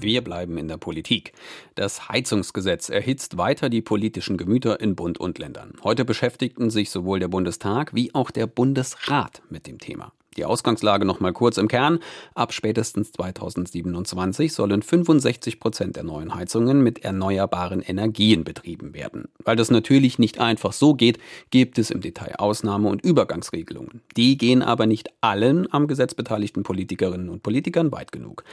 Wir 0.00 0.24
bleiben 0.24 0.56
in 0.56 0.68
der 0.68 0.78
Politik. 0.78 1.34
Das 1.74 2.08
Heizungsgesetz 2.08 2.88
erhitzt 2.88 3.36
weiter 3.36 3.68
die 3.68 3.82
politischen 3.82 4.38
Gemüter 4.38 4.80
in 4.80 4.96
Bund 4.96 5.20
und 5.20 5.38
Ländern. 5.38 5.74
Heute 5.84 6.06
beschäftigten 6.06 6.70
sich 6.70 6.88
sowohl 6.88 7.20
der 7.20 7.28
Bundestag 7.28 7.94
wie 7.94 8.14
auch 8.14 8.30
der 8.30 8.46
Bundesrat 8.46 9.42
mit 9.50 9.66
dem 9.66 9.80
Thema. 9.80 10.14
Die 10.36 10.44
Ausgangslage 10.44 11.04
noch 11.04 11.18
mal 11.18 11.32
kurz 11.32 11.58
im 11.58 11.66
Kern. 11.66 11.98
Ab 12.36 12.52
spätestens 12.52 13.10
2027 13.10 14.52
sollen 14.52 14.80
65 14.80 15.58
Prozent 15.58 15.96
der 15.96 16.04
neuen 16.04 16.36
Heizungen 16.36 16.84
mit 16.84 17.02
erneuerbaren 17.04 17.82
Energien 17.82 18.44
betrieben 18.44 18.94
werden. 18.94 19.24
Weil 19.44 19.56
das 19.56 19.72
natürlich 19.72 20.20
nicht 20.20 20.38
einfach 20.38 20.72
so 20.72 20.94
geht, 20.94 21.18
gibt 21.50 21.78
es 21.78 21.90
im 21.90 22.00
Detail 22.00 22.36
Ausnahme- 22.38 22.88
und 22.88 23.04
Übergangsregelungen. 23.04 24.02
Die 24.16 24.38
gehen 24.38 24.62
aber 24.62 24.86
nicht 24.86 25.08
allen 25.20 25.66
am 25.72 25.88
Gesetz 25.88 26.14
beteiligten 26.14 26.62
Politikerinnen 26.62 27.28
und 27.28 27.42
Politikern 27.42 27.90
weit 27.90 28.12
genug. 28.12 28.44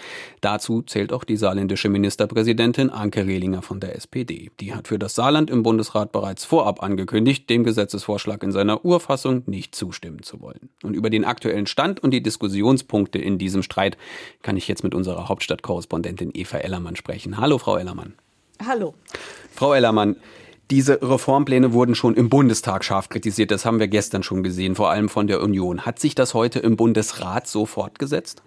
Dazu 0.42 0.82
zählt 0.82 1.14
auch 1.14 1.24
die 1.24 1.38
saarländische 1.38 1.90
Ministerpräsidentin 1.90 2.90
Anke 2.90 3.28
Rehlinger 3.28 3.62
von 3.62 3.80
der 3.80 3.96
SPD. 3.96 4.50
Die 4.60 4.74
hat 4.74 4.88
für 4.88 4.98
das 4.98 5.14
Saarland 5.14 5.52
im 5.52 5.62
Bundesrat 5.62 6.12
bereits 6.12 6.44
vorab 6.44 6.82
angekündigt, 6.82 7.48
dem 7.52 7.64
Gesetzesvorschlag 7.64 8.42
in 8.42 8.52
seiner 8.52 8.84
Urfassung 8.84 9.44
nicht 9.46 9.76
zustimmen 9.76 10.24
zu 10.24 10.42
wollen. 10.42 10.70
Und 10.82 10.96
über 10.96 11.12
den 11.12 11.24
aktuellen 11.24 11.67
Stand 11.68 12.02
und 12.02 12.12
die 12.12 12.24
Diskussionspunkte 12.24 13.20
in 13.20 13.38
diesem 13.38 13.64
Streit 13.64 13.98
kann 14.42 14.58
ich 14.58 14.68
jetzt 14.68 14.84
mit 14.84 14.96
unserer 14.96 15.30
Hauptstadtkorrespondentin 15.30 16.32
Eva 16.34 16.58
Ellermann 16.58 16.96
sprechen. 16.96 17.38
Hallo, 17.38 17.58
Frau 17.58 17.78
Ellermann. 17.78 18.14
Hallo. 18.66 18.94
Frau 19.54 19.74
Ellermann, 19.74 20.16
diese 20.70 21.02
Reformpläne 21.02 21.72
wurden 21.72 21.96
schon 21.96 22.16
im 22.16 22.30
Bundestag 22.30 22.84
scharf 22.84 23.10
kritisiert. 23.10 23.52
Das 23.52 23.66
haben 23.66 23.80
wir 23.80 23.88
gestern 23.88 24.24
schon 24.24 24.44
gesehen, 24.44 24.76
vor 24.76 24.90
allem 24.90 25.08
von 25.08 25.28
der 25.28 25.42
Union. 25.42 25.86
Hat 25.86 26.00
sich 26.00 26.16
das 26.16 26.34
heute 26.34 26.60
im 26.60 26.76
Bundesrat 26.76 27.48
so 27.48 27.66
fortgesetzt? 27.66 28.42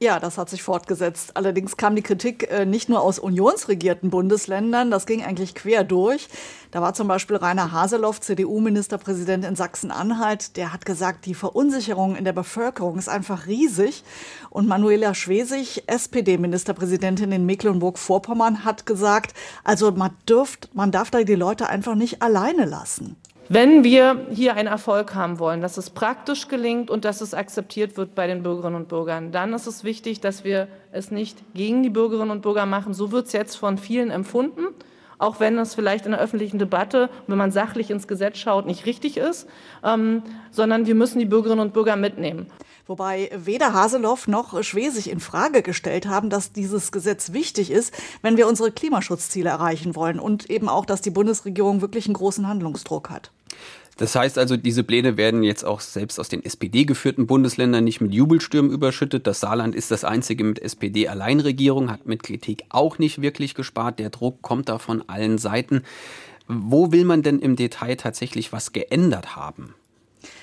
Ja, 0.00 0.18
das 0.18 0.38
hat 0.38 0.50
sich 0.50 0.62
fortgesetzt. 0.62 1.36
Allerdings 1.36 1.76
kam 1.76 1.94
die 1.94 2.02
Kritik 2.02 2.50
äh, 2.50 2.66
nicht 2.66 2.88
nur 2.88 3.00
aus 3.00 3.20
unionsregierten 3.20 4.10
Bundesländern, 4.10 4.90
das 4.90 5.06
ging 5.06 5.22
eigentlich 5.22 5.54
quer 5.54 5.84
durch. 5.84 6.28
Da 6.72 6.82
war 6.82 6.94
zum 6.94 7.06
Beispiel 7.06 7.36
Rainer 7.36 7.70
Haseloff, 7.70 8.20
CDU-Ministerpräsident 8.20 9.44
in 9.44 9.54
Sachsen-Anhalt, 9.54 10.56
der 10.56 10.72
hat 10.72 10.84
gesagt, 10.84 11.26
die 11.26 11.34
Verunsicherung 11.34 12.16
in 12.16 12.24
der 12.24 12.32
Bevölkerung 12.32 12.98
ist 12.98 13.08
einfach 13.08 13.46
riesig. 13.46 14.02
Und 14.50 14.66
Manuela 14.66 15.14
Schwesig, 15.14 15.84
SPD-Ministerpräsidentin 15.86 17.30
in 17.30 17.46
Mecklenburg-Vorpommern, 17.46 18.64
hat 18.64 18.86
gesagt, 18.86 19.32
also 19.62 19.92
man, 19.92 20.10
dürft, 20.28 20.74
man 20.74 20.90
darf 20.90 21.12
da 21.12 21.22
die 21.22 21.36
Leute 21.36 21.68
einfach 21.68 21.94
nicht 21.94 22.20
alleine 22.20 22.64
lassen. 22.64 23.16
Wenn 23.48 23.84
wir 23.84 24.26
hier 24.30 24.54
einen 24.54 24.68
Erfolg 24.68 25.14
haben 25.14 25.38
wollen, 25.38 25.60
dass 25.60 25.76
es 25.76 25.90
praktisch 25.90 26.48
gelingt 26.48 26.90
und 26.90 27.04
dass 27.04 27.20
es 27.20 27.34
akzeptiert 27.34 27.96
wird 27.98 28.14
bei 28.14 28.26
den 28.26 28.42
Bürgerinnen 28.42 28.76
und 28.76 28.88
Bürgern, 28.88 29.32
dann 29.32 29.52
ist 29.52 29.66
es 29.66 29.84
wichtig, 29.84 30.20
dass 30.20 30.44
wir 30.44 30.66
es 30.92 31.10
nicht 31.10 31.42
gegen 31.54 31.82
die 31.82 31.90
Bürgerinnen 31.90 32.30
und 32.30 32.40
Bürger 32.40 32.64
machen. 32.64 32.94
So 32.94 33.12
wird 33.12 33.26
es 33.26 33.32
jetzt 33.32 33.56
von 33.56 33.76
vielen 33.76 34.10
empfunden, 34.10 34.68
auch 35.18 35.40
wenn 35.40 35.58
es 35.58 35.74
vielleicht 35.74 36.06
in 36.06 36.12
der 36.12 36.20
öffentlichen 36.20 36.58
Debatte, 36.58 37.10
wenn 37.26 37.36
man 37.36 37.50
sachlich 37.50 37.90
ins 37.90 38.08
Gesetz 38.08 38.38
schaut, 38.38 38.64
nicht 38.64 38.86
richtig 38.86 39.18
ist, 39.18 39.46
ähm, 39.84 40.22
sondern 40.50 40.86
wir 40.86 40.94
müssen 40.94 41.18
die 41.18 41.26
Bürgerinnen 41.26 41.60
und 41.60 41.74
Bürger 41.74 41.96
mitnehmen. 41.96 42.46
Wobei 42.86 43.30
weder 43.34 43.72
Haseloff 43.72 44.28
noch 44.28 44.62
Schwesig 44.62 45.10
in 45.10 45.20
Frage 45.20 45.62
gestellt 45.62 46.06
haben, 46.06 46.28
dass 46.28 46.52
dieses 46.52 46.92
Gesetz 46.92 47.32
wichtig 47.32 47.70
ist, 47.70 47.94
wenn 48.20 48.36
wir 48.36 48.46
unsere 48.46 48.70
Klimaschutzziele 48.72 49.48
erreichen 49.48 49.96
wollen 49.96 50.20
und 50.20 50.50
eben 50.50 50.68
auch, 50.68 50.84
dass 50.84 51.00
die 51.00 51.10
Bundesregierung 51.10 51.80
wirklich 51.80 52.06
einen 52.06 52.14
großen 52.14 52.46
Handlungsdruck 52.46 53.08
hat. 53.08 53.30
Das 53.96 54.14
heißt 54.16 54.38
also, 54.38 54.56
diese 54.56 54.82
Pläne 54.82 55.16
werden 55.16 55.44
jetzt 55.44 55.64
auch 55.64 55.80
selbst 55.80 56.18
aus 56.18 56.28
den 56.28 56.44
SPD-geführten 56.44 57.26
Bundesländern 57.26 57.84
nicht 57.84 58.00
mit 58.00 58.12
Jubelstürmen 58.12 58.72
überschüttet. 58.72 59.26
Das 59.26 59.40
Saarland 59.40 59.74
ist 59.74 59.90
das 59.90 60.04
einzige 60.04 60.42
mit 60.42 60.60
SPD-Alleinregierung, 60.60 61.90
hat 61.90 62.04
mit 62.04 62.22
Kritik 62.22 62.64
auch 62.70 62.98
nicht 62.98 63.22
wirklich 63.22 63.54
gespart. 63.54 64.00
Der 64.00 64.10
Druck 64.10 64.42
kommt 64.42 64.68
da 64.68 64.78
von 64.78 65.08
allen 65.08 65.38
Seiten. 65.38 65.82
Wo 66.48 66.92
will 66.92 67.04
man 67.04 67.22
denn 67.22 67.38
im 67.38 67.56
Detail 67.56 67.96
tatsächlich 67.96 68.52
was 68.52 68.72
geändert 68.72 69.36
haben? 69.36 69.74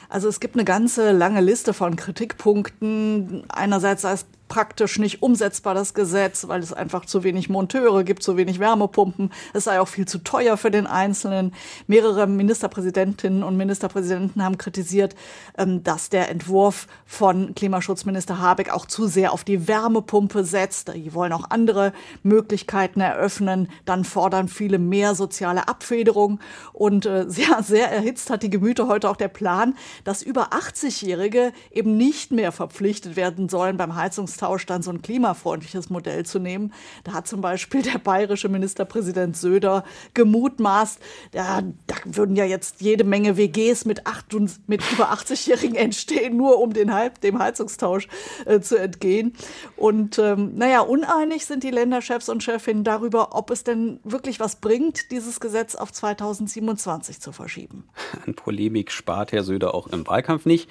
Also 0.10 0.28
es 0.28 0.40
gibt 0.40 0.56
eine 0.56 0.66
ganze 0.66 1.12
lange 1.12 1.42
Liste 1.42 1.74
von 1.74 1.96
Kritikpunkten. 1.96 3.44
Einerseits 3.50 4.04
sei 4.04 4.16
praktisch 4.52 5.00
nicht 5.00 5.22
umsetzbar, 5.22 5.74
das 5.74 5.94
Gesetz, 5.94 6.50
weil 6.50 6.60
es 6.60 6.74
einfach 6.74 7.06
zu 7.06 7.24
wenig 7.24 7.48
Monteure 7.48 8.04
gibt, 8.04 8.22
zu 8.22 8.36
wenig 8.36 8.60
Wärmepumpen. 8.60 9.32
Es 9.54 9.64
sei 9.64 9.80
auch 9.80 9.88
viel 9.88 10.06
zu 10.06 10.18
teuer 10.18 10.58
für 10.58 10.70
den 10.70 10.88
Einzelnen. 10.88 11.54
Mehrere 11.88 12.28
Ministerpräsidentinnen 12.28 13.44
und 13.44 13.56
Ministerpräsidenten 13.56 14.44
haben 14.44 14.58
kritisiert, 14.58 15.16
ähm, 15.58 15.86
dass 15.86 16.10
der 16.10 16.28
Entwurf 16.28 16.88
von 17.06 17.56
Klimaschutzminister 17.56 18.40
Habeck 18.40 18.74
auch 18.74 18.86
zu 18.86 19.08
sehr 19.08 19.32
auf 19.32 19.46
die 19.46 19.70
Wärmepumpe 19.70 20.44
setzt. 20.44 20.94
Die 20.94 21.14
wollen 21.14 21.32
auch 21.32 21.50
andere 21.50 21.94
Möglichkeiten 22.22 23.00
eröffnen. 23.00 23.70
Dann 23.86 24.04
fordern 24.04 24.50
viele 24.50 24.80
mehr 24.80 25.16
soziale 25.16 25.70
Abfederung. 25.70 26.42
Und 26.74 27.06
äh, 27.06 27.24
sehr, 27.30 27.64
sehr 27.64 27.90
erhitzt 27.90 28.30
hat 28.30 28.44
die 28.44 28.50
Gemüter 28.50 28.90
heute 28.90 29.10
auch 29.10 29.16
der 29.16 29.30
Plan, 29.30 29.76
dass 30.04 30.22
über 30.22 30.50
80-Jährige 30.50 31.54
eben 31.72 31.96
nicht 31.96 32.34
mehr 32.34 32.52
verpflichtet 32.52 33.16
werden 33.16 33.48
sollen 33.48 33.78
beim 33.78 33.96
Heizungs 33.96 34.41
Austausch 34.42 34.66
dann 34.66 34.82
so 34.82 34.92
ein 34.92 35.02
klimafreundliches 35.02 35.90
Modell 35.90 36.26
zu 36.26 36.40
nehmen. 36.40 36.74
Da 37.04 37.14
hat 37.14 37.28
zum 37.28 37.42
Beispiel 37.42 37.82
der 37.82 38.00
bayerische 38.00 38.50
Ministerpräsident 38.50 39.38
Söder 39.38 39.84
gemutmaßt, 40.14 41.00
da, 41.32 41.62
da 41.88 41.96
würden 42.06 42.36
ja 42.36 42.46
jetzt 42.46 42.82
jede 42.82 43.04
Menge 43.04 43.38
WGs 43.38 43.86
mit, 43.86 44.08
acht 44.08 44.34
und, 44.34 44.68
mit 44.68 44.82
über 44.92 45.12
80-Jährigen 45.12 45.76
entstehen, 45.76 46.38
nur 46.38 46.60
um 46.60 46.74
den, 46.74 46.92
dem 47.24 47.40
Heizungstausch 47.40 48.08
äh, 48.46 48.60
zu 48.60 48.78
entgehen. 48.78 49.34
Und 49.78 50.18
ähm, 50.20 50.54
naja, 50.56 50.82
uneinig 50.82 51.46
sind 51.46 51.64
die 51.64 51.72
Länderchefs 51.72 52.30
und 52.30 52.44
Chefinnen 52.44 52.84
darüber, 52.84 53.36
ob 53.36 53.52
es 53.52 53.64
denn 53.64 54.00
wirklich 54.04 54.40
was 54.40 54.58
bringt, 54.58 55.12
dieses 55.12 55.40
Gesetz 55.40 55.76
auf 55.76 55.92
2027 55.92 57.20
zu 57.20 57.32
verschieben. 57.32 57.86
An 58.26 58.34
Polemik 58.34 58.92
spart 58.92 59.32
Herr 59.32 59.44
Söder 59.44 59.74
auch 59.74 59.88
im 59.88 60.06
Wahlkampf 60.08 60.46
nicht. 60.46 60.70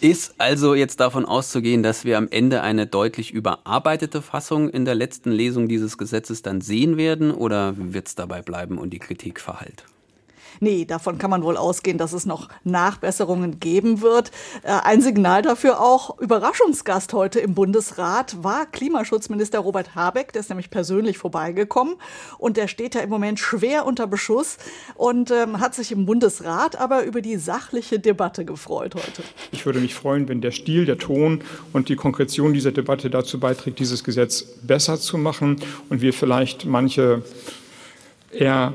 Ist 0.00 0.34
also 0.38 0.74
jetzt 0.74 1.00
davon 1.00 1.24
auszugehen, 1.24 1.82
dass 1.82 2.04
wir 2.04 2.16
am 2.18 2.28
Ende 2.30 2.62
eine 2.62 2.86
deutliche 2.86 3.07
deutlich 3.08 3.32
überarbeitete 3.32 4.20
Fassung 4.20 4.68
in 4.68 4.84
der 4.84 4.94
letzten 4.94 5.30
Lesung 5.30 5.66
dieses 5.66 5.96
Gesetzes 5.96 6.42
dann 6.42 6.60
sehen 6.60 6.98
werden 6.98 7.30
oder 7.30 7.72
wird 7.76 8.08
es 8.08 8.14
dabei 8.14 8.42
bleiben 8.42 8.76
und 8.76 8.90
die 8.90 8.98
Kritik 8.98 9.40
verhallt? 9.40 9.84
Nee, 10.60 10.84
davon 10.84 11.18
kann 11.18 11.30
man 11.30 11.42
wohl 11.42 11.56
ausgehen, 11.56 11.98
dass 11.98 12.12
es 12.12 12.26
noch 12.26 12.48
Nachbesserungen 12.64 13.60
geben 13.60 14.00
wird. 14.00 14.30
Äh, 14.62 14.72
ein 14.84 15.00
Signal 15.00 15.42
dafür 15.42 15.80
auch, 15.80 16.18
Überraschungsgast 16.18 17.12
heute 17.12 17.40
im 17.40 17.54
Bundesrat 17.54 18.42
war 18.42 18.66
Klimaschutzminister 18.66 19.60
Robert 19.60 19.94
Habeck, 19.94 20.32
der 20.32 20.40
ist 20.40 20.48
nämlich 20.48 20.70
persönlich 20.70 21.18
vorbeigekommen 21.18 21.94
und 22.38 22.56
der 22.56 22.68
steht 22.68 22.94
ja 22.94 23.00
im 23.00 23.10
Moment 23.10 23.38
schwer 23.38 23.86
unter 23.86 24.06
Beschuss 24.06 24.58
und 24.94 25.30
ähm, 25.30 25.60
hat 25.60 25.74
sich 25.74 25.92
im 25.92 26.06
Bundesrat 26.06 26.76
aber 26.76 27.04
über 27.04 27.20
die 27.20 27.36
sachliche 27.36 27.98
Debatte 27.98 28.44
gefreut 28.44 28.94
heute. 28.94 29.22
Ich 29.52 29.66
würde 29.66 29.80
mich 29.80 29.94
freuen, 29.94 30.28
wenn 30.28 30.40
der 30.40 30.50
Stil, 30.50 30.84
der 30.84 30.98
Ton 30.98 31.42
und 31.72 31.88
die 31.88 31.96
Konkretion 31.96 32.52
dieser 32.52 32.72
Debatte 32.72 33.10
dazu 33.10 33.40
beiträgt, 33.40 33.78
dieses 33.78 34.04
Gesetz 34.04 34.42
besser 34.42 34.98
zu 34.98 35.18
machen 35.18 35.60
und 35.88 36.00
wir 36.00 36.12
vielleicht 36.12 36.64
manche 36.64 37.22
eher 38.30 38.74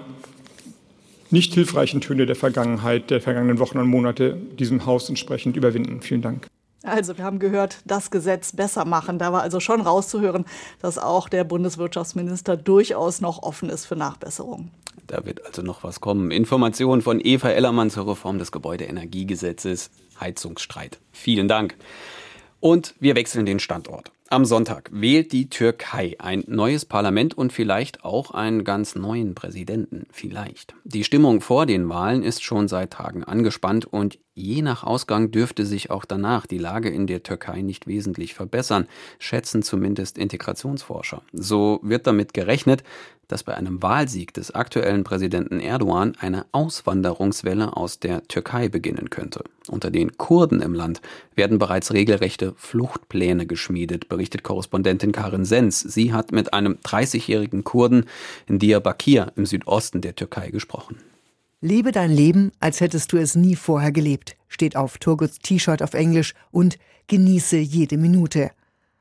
nicht 1.33 1.53
hilfreichen 1.53 1.99
Töne 1.99 2.25
der 2.25 2.35
Vergangenheit, 2.35 3.09
der 3.09 3.19
vergangenen 3.19 3.59
Wochen 3.59 3.79
und 3.79 3.87
Monate 3.87 4.37
diesem 4.57 4.85
Haus 4.85 5.09
entsprechend 5.09 5.57
überwinden. 5.57 6.01
Vielen 6.01 6.21
Dank. 6.21 6.47
Also 6.83 7.17
wir 7.17 7.25
haben 7.25 7.39
gehört, 7.39 7.77
das 7.85 8.11
Gesetz 8.11 8.55
besser 8.55 8.85
machen. 8.85 9.17
Da 9.17 9.33
war 9.33 9.41
also 9.41 9.59
schon 9.59 9.81
rauszuhören, 9.81 10.45
dass 10.79 10.97
auch 10.97 11.29
der 11.29 11.43
Bundeswirtschaftsminister 11.43 12.55
durchaus 12.55 13.19
noch 13.19 13.41
offen 13.41 13.69
ist 13.69 13.85
für 13.85 13.95
Nachbesserungen. 13.95 14.69
Da 15.07 15.25
wird 15.25 15.45
also 15.45 15.61
noch 15.61 15.83
was 15.83 16.01
kommen. 16.01 16.29
Informationen 16.29 17.01
von 17.01 17.19
Eva 17.23 17.49
Ellermann 17.49 17.89
zur 17.89 18.07
Reform 18.07 18.37
des 18.37 18.51
Gebäudeenergiegesetzes. 18.51 19.89
Heizungsstreit. 20.19 20.99
Vielen 21.11 21.47
Dank. 21.47 21.75
Und 22.59 22.95
wir 22.99 23.15
wechseln 23.15 23.45
den 23.45 23.59
Standort. 23.59 24.11
Am 24.33 24.45
Sonntag 24.45 24.89
wählt 24.91 25.31
die 25.31 25.47
Türkei 25.47 26.15
ein 26.17 26.43
neues 26.47 26.85
Parlament 26.85 27.37
und 27.37 27.53
vielleicht 27.53 28.03
auch 28.03 28.31
einen 28.31 28.63
ganz 28.63 28.95
neuen 28.95 29.35
Präsidenten. 29.35 30.07
Vielleicht. 30.09 30.73
Die 30.85 31.03
Stimmung 31.03 31.39
vor 31.39 31.67
den 31.67 31.87
Wahlen 31.87 32.23
ist 32.23 32.41
schon 32.41 32.67
seit 32.67 32.93
Tagen 32.93 33.23
angespannt 33.23 33.85
und 33.85 34.17
je 34.33 34.63
nach 34.63 34.83
Ausgang 34.83 35.29
dürfte 35.29 35.67
sich 35.67 35.91
auch 35.91 36.03
danach 36.03 36.47
die 36.47 36.57
Lage 36.57 36.89
in 36.89 37.05
der 37.05 37.21
Türkei 37.21 37.61
nicht 37.61 37.85
wesentlich 37.85 38.33
verbessern, 38.33 38.87
schätzen 39.19 39.61
zumindest 39.61 40.17
Integrationsforscher. 40.17 41.21
So 41.31 41.79
wird 41.83 42.07
damit 42.07 42.33
gerechnet, 42.33 42.83
dass 43.27 43.43
bei 43.43 43.55
einem 43.55 43.81
Wahlsieg 43.81 44.33
des 44.33 44.51
aktuellen 44.51 45.03
Präsidenten 45.03 45.59
Erdogan 45.59 46.13
eine 46.19 46.45
Auswanderungswelle 46.51 47.75
aus 47.75 47.99
der 47.99 48.27
Türkei 48.27 48.69
beginnen 48.69 49.09
könnte. 49.09 49.43
Unter 49.67 49.91
den 49.91 50.17
Kurden 50.17 50.61
im 50.61 50.73
Land 50.73 51.01
werden 51.35 51.59
bereits 51.59 51.93
regelrechte 51.93 52.53
Fluchtpläne 52.57 53.45
geschmiedet, 53.45 54.09
berichtet 54.09 54.43
Korrespondentin 54.43 55.11
Karin 55.11 55.45
Sens. 55.45 55.79
Sie 55.79 56.13
hat 56.13 56.31
mit 56.31 56.53
einem 56.53 56.77
30-jährigen 56.83 57.63
Kurden 57.63 58.05
in 58.47 58.59
Diyarbakir 58.59 59.31
im 59.35 59.45
Südosten 59.45 60.01
der 60.01 60.15
Türkei 60.15 60.49
gesprochen. 60.49 60.97
Lebe 61.61 61.93
dein 61.93 62.11
Leben, 62.11 62.51
als 62.59 62.81
hättest 62.81 63.13
du 63.13 63.17
es 63.17 63.35
nie 63.35 63.55
vorher 63.55 63.93
gelebt, 63.93 64.35
steht 64.49 64.75
auf 64.75 64.97
Turguts 64.97 65.39
T-Shirt 65.39 65.81
auf 65.81 65.93
Englisch 65.93 66.33
und 66.51 66.77
genieße 67.07 67.57
jede 67.57 67.97
Minute. 67.97 68.51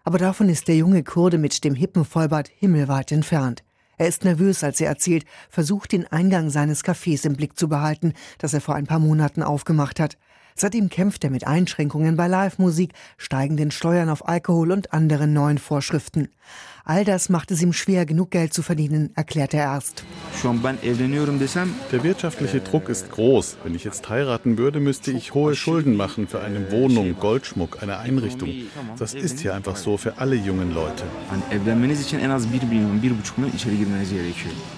Aber 0.05 0.19
davon 0.19 0.49
ist 0.49 0.69
der 0.69 0.77
junge 0.77 1.03
Kurde 1.03 1.39
mit 1.39 1.65
dem 1.65 1.75
hippen 1.75 2.05
Vollbart 2.05 2.49
himmelweit 2.49 3.11
entfernt. 3.11 3.65
Er 4.03 4.09
ist 4.09 4.25
nervös, 4.25 4.65
als 4.65 4.81
er 4.81 4.89
erzählt, 4.89 5.25
versucht 5.49 5.93
den 5.93 6.09
Eingang 6.09 6.51
seines 6.51 6.83
Cafés 6.83 7.25
im 7.25 7.37
Blick 7.37 7.57
zu 7.57 7.69
behalten, 7.69 8.15
das 8.39 8.53
er 8.53 8.61
vor 8.61 8.75
ein 8.75 8.89
paar 8.89 8.99
Monaten 8.99 9.45
aufgemacht 9.45 10.01
hat. 10.01 10.19
Seitdem 10.55 10.89
kämpft 10.89 11.25
er 11.25 11.31
mit 11.31 11.47
Einschränkungen 11.47 12.17
bei 12.17 12.29
Live-Musik, 12.29 12.93
steigenden 13.17 13.71
Steuern 13.71 14.09
auf 14.09 14.29
Alkohol 14.29 14.73
und 14.73 14.93
anderen 14.93 15.33
neuen 15.33 15.59
Vorschriften. 15.59 16.29
All 16.85 17.05
das 17.05 17.29
macht 17.29 17.53
es 17.53 17.63
ihm 17.63 17.73
schwer, 17.73 18.07
genug 18.07 18.33
Geld 18.33 18.53
zu 18.53 18.63
verdienen, 18.63 19.11
erklärt 19.15 19.55
er 19.55 19.65
erst. 19.65 20.03
Der 21.93 22.03
wirtschaftliche 22.03 22.61
Druck 22.61 22.89
ist 22.89 23.11
groß. 23.13 23.57
Wenn 23.63 23.77
ich 23.77 23.85
jetzt 23.85 24.09
heiraten 24.09 24.59
würde, 24.59 24.81
müsste 24.81 25.13
ich 25.13 25.33
hohe 25.33 25.55
Schulden 25.55 25.97
machen 25.97 26.27
für 26.27 26.41
eine 26.41 26.73
Wohnung, 26.73 27.15
Goldschmuck, 27.21 27.83
eine 27.83 27.99
Einrichtung. 27.99 28.51
Das 28.99 29.15
ist 29.15 29.41
hier 29.41 29.55
einfach 29.55 29.77
so 29.77 29.97
für 29.97 30.19
alle 30.19 30.35
jungen 30.35 30.75
Leute. 30.75 31.05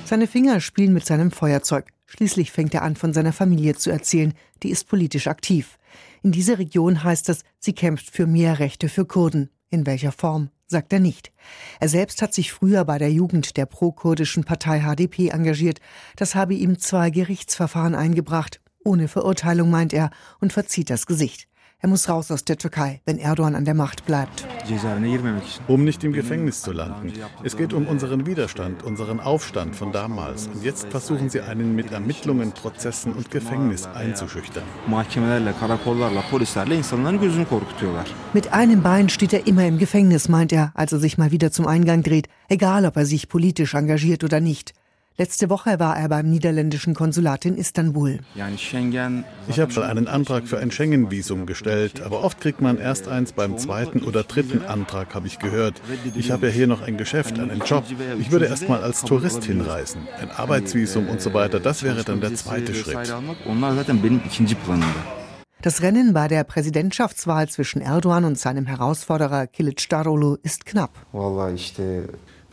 Seine 0.05 0.27
Finger 0.27 0.61
spielen 0.61 0.93
mit 0.93 1.07
seinem 1.07 1.31
Feuerzeug. 1.31 1.87
Schließlich 2.17 2.53
fängt 2.53 2.75
er 2.75 2.83
an, 2.83 2.95
von 2.95 3.13
seiner 3.13 3.33
Familie 3.33 3.75
zu 3.75 3.91
erzählen. 3.91 4.35
Die 4.63 4.71
ist 4.71 4.87
politisch 4.87 5.27
aktiv. 5.27 5.79
In 6.23 6.31
dieser 6.31 6.59
Region 6.59 7.03
heißt 7.03 7.29
es, 7.29 7.43
sie 7.59 7.73
kämpft 7.73 8.09
für 8.11 8.27
mehr 8.27 8.61
Rechte 8.61 8.89
für 8.89 9.05
Kurden. 9.05 9.51
In 9.69 9.85
welcher 9.85 10.13
Form, 10.13 10.51
sagt 10.69 10.93
er 10.93 11.01
nicht. 11.01 11.33
Er 11.81 11.89
selbst 11.89 12.23
hat 12.23 12.33
sich 12.33 12.53
früher 12.53 12.85
bei 12.85 12.99
der 12.99 13.11
Jugend 13.11 13.57
der 13.57 13.67
pro-kurdischen 13.67 14.45
Partei 14.45 14.83
HDP 14.83 15.31
engagiert. 15.31 15.81
Das 16.15 16.37
habe 16.37 16.55
ihm 16.55 16.79
zwei 16.79 17.11
Gerichtsverfahren 17.11 17.97
eingebracht. 17.97 18.61
Ohne 18.85 19.09
Verurteilung, 19.09 19.71
meint 19.71 19.93
er, 19.93 20.11
und 20.39 20.53
verzieht 20.53 20.91
das 20.91 21.07
Gesicht. 21.07 21.49
Er 21.85 21.89
muss 21.89 22.09
raus 22.09 22.31
aus 22.31 22.47
der 22.47 22.57
Türkei, 22.57 23.03
wenn 23.05 23.19
Erdogan 23.19 23.55
an 23.55 23.67
der 23.67 23.75
Macht 23.75 24.07
bleibt. 24.07 24.47
Um 25.69 25.85
nicht 25.85 26.03
im 26.03 26.15
Gefängnis 26.15 26.63
zu 26.63 26.73
landen. 26.73 27.13
Es 27.43 27.59
geht 27.59 27.75
um 27.75 27.87
unseren 27.87 28.25
Widerstand, 28.25 28.83
unseren 28.83 29.21
Aufstand 29.21 29.77
von 29.77 29.93
damals. 29.93 30.47
Und 30.47 30.65
jetzt 30.65 30.87
versuchen 30.89 31.29
sie 31.29 31.43
einen 31.43 31.77
mit 31.77 31.93
Ermittlungen, 31.93 32.53
Prozessen 32.53 33.13
und 33.13 33.31
Gefängnis 33.31 33.85
einzuschüchtern. 33.85 34.65
Mit 38.33 38.53
einem 38.55 38.83
Bein 38.83 39.09
steht 39.11 39.35
er 39.35 39.47
immer 39.47 39.67
im 39.67 39.77
Gefängnis, 39.77 40.31
meint 40.31 40.53
er, 40.55 40.73
als 40.73 40.91
er 40.91 41.01
sich 41.01 41.19
mal 41.19 41.33
wieder 41.33 41.53
zum 41.53 41.67
Eingang 41.67 42.03
dreht, 42.03 42.29
egal 42.49 42.87
ob 42.87 42.97
er 42.97 43.05
sich 43.05 43.29
politisch 43.29 43.75
engagiert 43.75 44.25
oder 44.25 44.41
nicht. 44.41 44.73
Letzte 45.17 45.49
Woche 45.49 45.79
war 45.79 45.97
er 45.97 46.09
beim 46.09 46.29
niederländischen 46.29 46.93
Konsulat 46.93 47.45
in 47.45 47.57
Istanbul. 47.57 48.19
Ich 48.35 49.61
habe 49.61 49.71
schon 49.71 49.85
einen 49.85 50.09
Antrag 50.09 50.49
für 50.49 50.59
ein 50.59 50.73
Schengen-Visum 50.73 51.47
gestellt, 51.47 52.03
aber 52.03 52.25
oft 52.25 52.41
kriegt 52.41 52.61
man 52.61 52.79
erst 52.79 53.07
eins 53.07 53.33
beim 53.33 53.57
zweiten 53.57 54.03
oder 54.03 54.25
dritten 54.25 54.65
Antrag, 54.65 55.15
habe 55.15 55.29
ich 55.29 55.39
gehört. 55.39 55.81
Ich 56.17 56.33
habe 56.33 56.49
ja 56.49 56.53
hier 56.53 56.67
noch 56.67 56.83
ein 56.83 56.97
Geschäft, 56.97 57.39
einen 57.39 57.63
Job. 57.65 57.85
Ich 58.19 58.33
würde 58.33 58.47
erst 58.47 58.69
mal 58.69 58.83
als 58.83 59.03
Tourist 59.03 59.45
hinreisen. 59.45 60.09
Ein 60.21 60.33
Arbeitsvisum 60.33 61.09
und 61.09 61.21
so 61.21 61.33
weiter, 61.33 61.61
das 61.61 61.85
wäre 61.85 62.03
dann 62.03 62.21
der 62.21 62.35
zweite 62.35 62.75
Schritt. 62.75 63.15
Das 65.63 65.81
Rennen 65.81 66.13
bei 66.13 66.27
der 66.27 66.43
Präsidentschaftswahl 66.43 67.49
zwischen 67.49 67.81
Erdogan 67.81 68.25
und 68.25 68.37
seinem 68.37 68.67
Herausforderer 68.67 69.47
Kilic 69.47 69.89
Darulu 69.89 70.37
ist 70.43 70.67
knapp. 70.67 70.91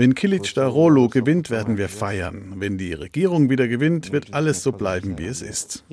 Wenn 0.02 0.16
Kilic 0.16 0.56
Darolo 0.56 1.10
gewinnt, 1.10 1.52
werden 1.52 1.78
wir 1.78 1.88
feiern. 1.88 2.56
Wenn 2.56 2.80
die 2.80 2.94
Regierung 2.94 3.52
wieder 3.52 3.68
gewinnt, 3.68 4.12
wird 4.12 4.34
alles 4.34 4.64
so 4.64 4.72
bleiben, 4.72 5.20
wie 5.20 5.28
es 5.28 5.44
ist. 5.44 5.86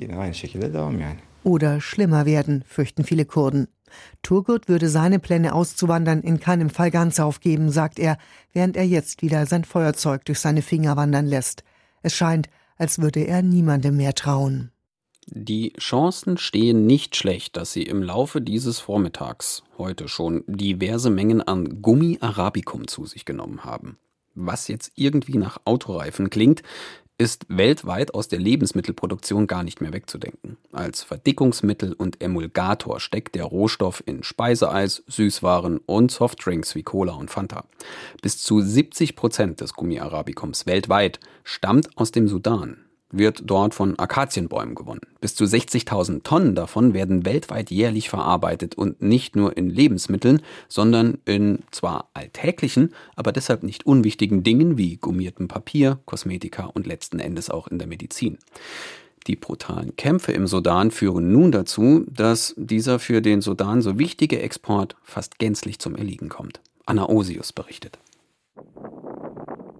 Oder 1.43 1.79
schlimmer 1.79 2.25
werden, 2.25 2.63
fürchten 2.67 3.03
viele 3.03 3.25
Kurden. 3.25 3.67
Turgut 4.23 4.67
würde 4.67 4.89
seine 4.89 5.19
Pläne 5.19 5.53
auszuwandern 5.53 6.21
in 6.21 6.39
keinem 6.39 6.71
Fall 6.71 6.89
ganz 6.89 7.19
aufgeben, 7.19 7.69
sagt 7.69 7.99
er, 7.99 8.17
während 8.51 8.77
er 8.77 8.87
jetzt 8.87 9.21
wieder 9.21 9.45
sein 9.45 9.63
Feuerzeug 9.63 10.25
durch 10.25 10.39
seine 10.39 10.63
Finger 10.63 10.97
wandern 10.97 11.27
lässt. 11.27 11.63
Es 12.01 12.15
scheint, 12.15 12.49
als 12.77 12.97
würde 12.97 13.19
er 13.19 13.43
niemandem 13.43 13.95
mehr 13.95 14.15
trauen. 14.15 14.71
Die 15.31 15.73
Chancen 15.73 16.37
stehen 16.37 16.87
nicht 16.87 17.15
schlecht, 17.15 17.55
dass 17.55 17.71
sie 17.71 17.83
im 17.83 18.01
Laufe 18.01 18.41
dieses 18.41 18.79
Vormittags 18.79 19.61
heute 19.77 20.07
schon 20.07 20.43
diverse 20.47 21.11
Mengen 21.11 21.41
an 21.41 21.83
Gummi 21.83 22.17
Arabicum 22.19 22.87
zu 22.87 23.05
sich 23.05 23.25
genommen 23.25 23.63
haben. 23.63 23.99
Was 24.33 24.67
jetzt 24.67 24.91
irgendwie 24.95 25.37
nach 25.37 25.59
Autoreifen 25.65 26.31
klingt, 26.31 26.63
ist 27.19 27.45
weltweit 27.49 28.15
aus 28.15 28.27
der 28.27 28.39
Lebensmittelproduktion 28.39 29.45
gar 29.45 29.63
nicht 29.63 29.81
mehr 29.81 29.93
wegzudenken. 29.93 30.57
Als 30.71 31.03
Verdickungsmittel 31.03 31.93
und 31.93 32.21
Emulgator 32.23 32.99
steckt 32.99 33.35
der 33.35 33.43
Rohstoff 33.43 34.01
in 34.05 34.23
Speiseeis, 34.23 35.03
Süßwaren 35.05 35.79
und 35.79 36.11
Softdrinks 36.11 36.73
wie 36.73 36.83
Cola 36.83 37.13
und 37.13 37.29
Fanta. 37.29 37.65
Bis 38.21 38.41
zu 38.41 38.61
70 38.61 39.15
Prozent 39.15 39.61
des 39.61 39.73
Gummi 39.73 39.99
Arabicums 39.99 40.65
weltweit 40.65 41.19
stammt 41.43 41.95
aus 41.97 42.11
dem 42.11 42.27
Sudan 42.27 42.77
wird 43.11 43.41
dort 43.45 43.73
von 43.73 43.97
Akazienbäumen 43.97 44.75
gewonnen. 44.75 45.01
Bis 45.21 45.35
zu 45.35 45.45
60.000 45.45 46.23
Tonnen 46.23 46.55
davon 46.55 46.93
werden 46.93 47.25
weltweit 47.25 47.71
jährlich 47.71 48.09
verarbeitet 48.09 48.75
und 48.75 49.01
nicht 49.01 49.35
nur 49.35 49.57
in 49.57 49.69
Lebensmitteln, 49.69 50.41
sondern 50.67 51.17
in 51.25 51.59
zwar 51.71 52.09
alltäglichen, 52.13 52.93
aber 53.15 53.31
deshalb 53.31 53.63
nicht 53.63 53.85
unwichtigen 53.85 54.43
Dingen 54.43 54.77
wie 54.77 54.97
gummiertem 54.97 55.47
Papier, 55.47 55.99
Kosmetika 56.05 56.65
und 56.65 56.87
letzten 56.87 57.19
Endes 57.19 57.49
auch 57.49 57.67
in 57.67 57.79
der 57.79 57.87
Medizin. 57.87 58.37
Die 59.27 59.35
brutalen 59.35 59.95
Kämpfe 59.95 60.31
im 60.31 60.47
Sudan 60.47 60.91
führen 60.91 61.31
nun 61.31 61.51
dazu, 61.51 62.05
dass 62.09 62.53
dieser 62.57 62.99
für 62.99 63.21
den 63.21 63.41
Sudan 63.41 63.81
so 63.81 63.99
wichtige 63.99 64.41
Export 64.41 64.95
fast 65.03 65.39
gänzlich 65.39 65.79
zum 65.79 65.95
Erliegen 65.95 66.29
kommt. 66.29 66.61
Anna 66.85 67.07
Osius 67.07 67.53
berichtet. 67.53 67.99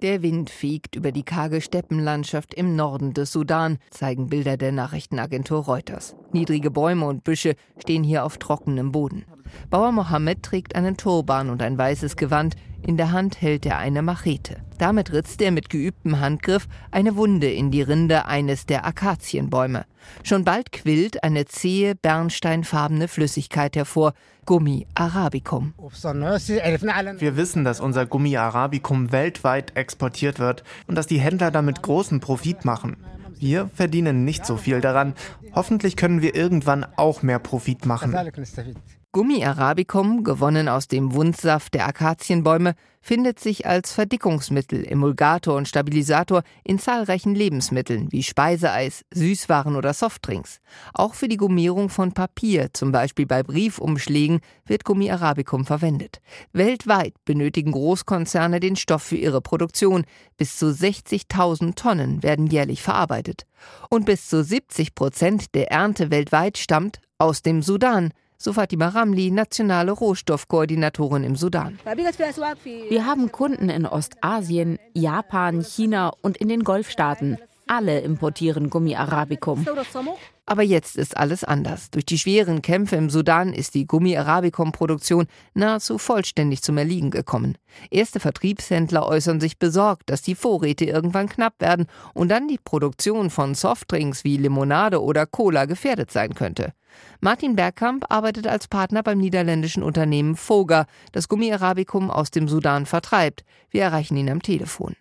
Der 0.02 0.22
Wind 0.22 0.50
fegt 0.50 0.96
über 0.96 1.12
die 1.12 1.24
karge 1.24 1.60
Steppenlandschaft 1.60 2.54
im 2.54 2.78
Norden 2.78 3.14
des 3.14 3.34
Sudan, 3.34 3.80
zeigen 3.90 4.28
Bilder 4.28 4.56
der 4.56 4.72
Nachrichtenagentur 4.72 5.66
Reuters. 5.66 6.16
Niedrige 6.32 6.72
Bäume 6.72 7.06
und 7.06 7.26
Büsche 7.26 7.56
stehen 7.78 8.06
hier 8.06 8.24
auf 8.24 8.38
trockenem 8.38 8.94
Boden. 8.94 9.26
Bauer 9.70 9.92
Mohammed 9.92 10.42
trägt 10.42 10.76
einen 10.76 10.96
Turban 10.96 11.50
und 11.50 11.62
ein 11.62 11.78
weißes 11.78 12.16
Gewand. 12.16 12.56
In 12.86 12.98
der 12.98 13.12
Hand 13.12 13.42
hält 13.42 13.66
er 13.66 13.78
eine 13.78 14.02
Machete. 14.02 14.58
Damit 14.78 15.12
ritzt 15.12 15.42
er 15.42 15.52
mit 15.52 15.70
geübtem 15.70 16.20
Handgriff 16.20 16.68
eine 16.92 17.16
Wunde 17.16 17.52
in 17.52 17.70
die 17.70 17.82
Rinde 17.82 18.26
eines 18.26 18.66
der 18.66 18.86
Akazienbäume. 18.86 19.86
Schon 20.24 20.46
bald 20.46 20.72
quillt 20.72 21.24
eine 21.24 21.46
zähe, 21.46 21.96
bernsteinfarbene 21.96 23.08
Flüssigkeit 23.08 23.76
hervor, 23.76 24.14
Gummi 24.46 24.88
Arabicum. 24.96 25.74
Wir 25.78 27.38
wissen, 27.38 27.64
dass 27.64 27.80
unser 27.80 28.06
Gummi 28.06 28.38
Arabicum 28.38 29.12
weltweit 29.12 29.76
exportiert 29.76 30.40
wird 30.40 30.64
und 30.88 30.96
dass 30.96 31.08
die 31.08 31.20
Händler 31.20 31.52
damit 31.52 31.82
großen 31.82 32.20
Profit 32.20 32.66
machen. 32.66 32.98
Wir 33.38 33.70
verdienen 33.74 34.26
nicht 34.26 34.46
so 34.46 34.58
viel 34.58 34.82
daran. 34.82 35.14
Hoffentlich 35.54 35.96
können 35.96 36.22
wir 36.22 36.36
irgendwann 36.36 36.86
auch 36.96 37.22
mehr 37.22 37.40
Profit 37.40 37.86
machen. 37.86 38.14
Gummi 39.12 39.44
Arabicum, 39.44 40.24
gewonnen 40.24 40.70
aus 40.70 40.88
dem 40.88 41.16
Wundsaft 41.16 41.74
der 41.74 41.88
Akazienbäume, 41.88 42.76
findet 43.02 43.40
sich 43.40 43.66
als 43.66 43.92
Verdickungsmittel, 43.92 44.86
Emulgator 44.86 45.56
und 45.56 45.68
Stabilisator 45.68 46.44
in 46.64 46.78
zahlreichen 46.78 47.34
Lebensmitteln 47.34 48.12
wie 48.12 48.22
Speiseeis, 48.22 49.04
Süßwaren 49.12 49.76
oder 49.76 49.96
Softdrinks. 49.96 50.60
Auch 50.94 51.16
für 51.16 51.28
die 51.28 51.38
Gummierung 51.38 51.90
von 51.90 52.12
Papier, 52.12 52.70
zum 52.72 52.92
Beispiel 52.92 53.26
bei 53.26 53.42
Briefumschlägen, 53.42 54.42
wird 54.68 54.84
Gummi 54.84 55.10
Arabicum 55.10 55.66
verwendet. 55.66 56.22
Weltweit 56.54 57.16
benötigen 57.26 57.72
Großkonzerne 57.72 58.60
den 58.60 58.76
Stoff 58.76 59.02
für 59.02 59.18
ihre 59.18 59.42
Produktion. 59.42 60.06
Bis 60.38 60.58
zu 60.58 60.68
60.000 60.68 61.74
Tonnen 61.74 62.22
werden 62.22 62.46
jährlich 62.46 62.84
verarbeitet. 62.84 63.48
Und 63.90 64.06
bis 64.06 64.30
zu 64.30 64.44
70 64.44 64.94
Prozent 64.94 65.56
der 65.56 65.72
Ernte 65.72 66.12
weltweit 66.12 66.60
stammt 66.60 67.00
aus 67.18 67.42
dem 67.42 67.64
Sudan 67.64 68.14
so 68.42 68.54
Fatima 68.54 68.88
Ramli, 68.88 69.32
nationale 69.32 69.92
Rohstoffkoordinatorin 69.92 71.24
im 71.24 71.36
Sudan. 71.36 71.78
Wir 71.84 73.06
haben 73.06 73.32
Kunden 73.32 73.70
in 73.70 73.86
Ostasien, 73.86 74.80
Japan, 74.94 75.62
China 75.62 76.14
und 76.22 76.38
in 76.38 76.48
den 76.48 76.64
Golfstaaten. 76.64 77.38
Alle 77.68 78.00
importieren 78.00 78.72
Gummi 78.72 78.96
Arabicum. 78.96 79.64
Aber 80.48 80.64
jetzt 80.64 80.96
ist 80.96 81.16
alles 81.18 81.44
anders. 81.44 81.92
Durch 81.92 82.06
die 82.06 82.18
schweren 82.18 82.64
Kämpfe 82.64 82.96
im 82.96 83.12
Sudan 83.12 83.54
ist 83.54 83.76
die 83.76 83.86
Gummi 83.86 84.18
Arabicum-Produktion 84.18 85.28
nahezu 85.54 86.00
vollständig 86.00 86.64
zum 86.64 86.80
Erliegen 86.80 87.12
gekommen. 87.12 87.60
Erste 87.92 88.20
Vertriebshändler 88.20 89.06
äußern 89.06 89.40
sich 89.40 89.60
besorgt, 89.60 90.10
dass 90.10 90.24
die 90.24 90.34
Vorräte 90.34 90.86
irgendwann 90.86 91.30
knapp 91.30 91.54
werden 91.60 91.86
und 92.16 92.30
dann 92.30 92.48
die 92.48 92.58
Produktion 92.58 93.30
von 93.30 93.54
Softdrinks 93.54 94.24
wie 94.24 94.38
Limonade 94.38 95.04
oder 95.04 95.28
Cola 95.28 95.66
gefährdet 95.66 96.10
sein 96.10 96.34
könnte. 96.34 96.74
Martin 97.22 97.56
Bergkamp 97.56 98.06
arbeitet 98.10 98.48
als 98.48 98.68
Partner 98.68 99.04
beim 99.04 99.18
niederländischen 99.18 99.84
Unternehmen 99.84 100.36
Foga, 100.36 100.86
das 101.12 101.28
Gummi 101.28 101.52
Arabicum 101.52 102.10
aus 102.10 102.32
dem 102.32 102.48
Sudan 102.48 102.86
vertreibt. 102.86 103.44
Wir 103.72 103.84
erreichen 103.84 104.18
ihn 104.18 104.30
am 104.30 104.42
Telefon. 104.42 104.96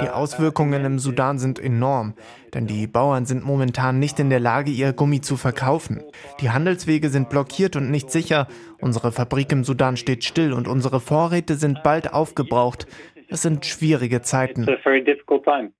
Die 0.00 0.08
Auswirkungen 0.08 0.84
im 0.84 0.98
Sudan 0.98 1.38
sind 1.38 1.58
enorm, 1.58 2.14
denn 2.54 2.66
die 2.66 2.86
Bauern 2.86 3.26
sind 3.26 3.44
momentan 3.44 3.98
nicht 3.98 4.20
in 4.20 4.30
der 4.30 4.38
Lage, 4.38 4.70
ihr 4.70 4.92
Gummi 4.92 5.20
zu 5.20 5.36
verkaufen. 5.36 6.02
Die 6.40 6.50
Handelswege 6.50 7.08
sind 7.08 7.28
blockiert 7.28 7.74
und 7.74 7.90
nicht 7.90 8.10
sicher. 8.10 8.46
Unsere 8.80 9.10
Fabrik 9.10 9.50
im 9.50 9.64
Sudan 9.64 9.96
steht 9.96 10.24
still 10.24 10.52
und 10.52 10.68
unsere 10.68 11.00
Vorräte 11.00 11.56
sind 11.56 11.82
bald 11.82 12.12
aufgebraucht. 12.12 12.86
Es 13.30 13.42
sind 13.42 13.66
schwierige 13.66 14.22
Zeiten. 14.22 14.66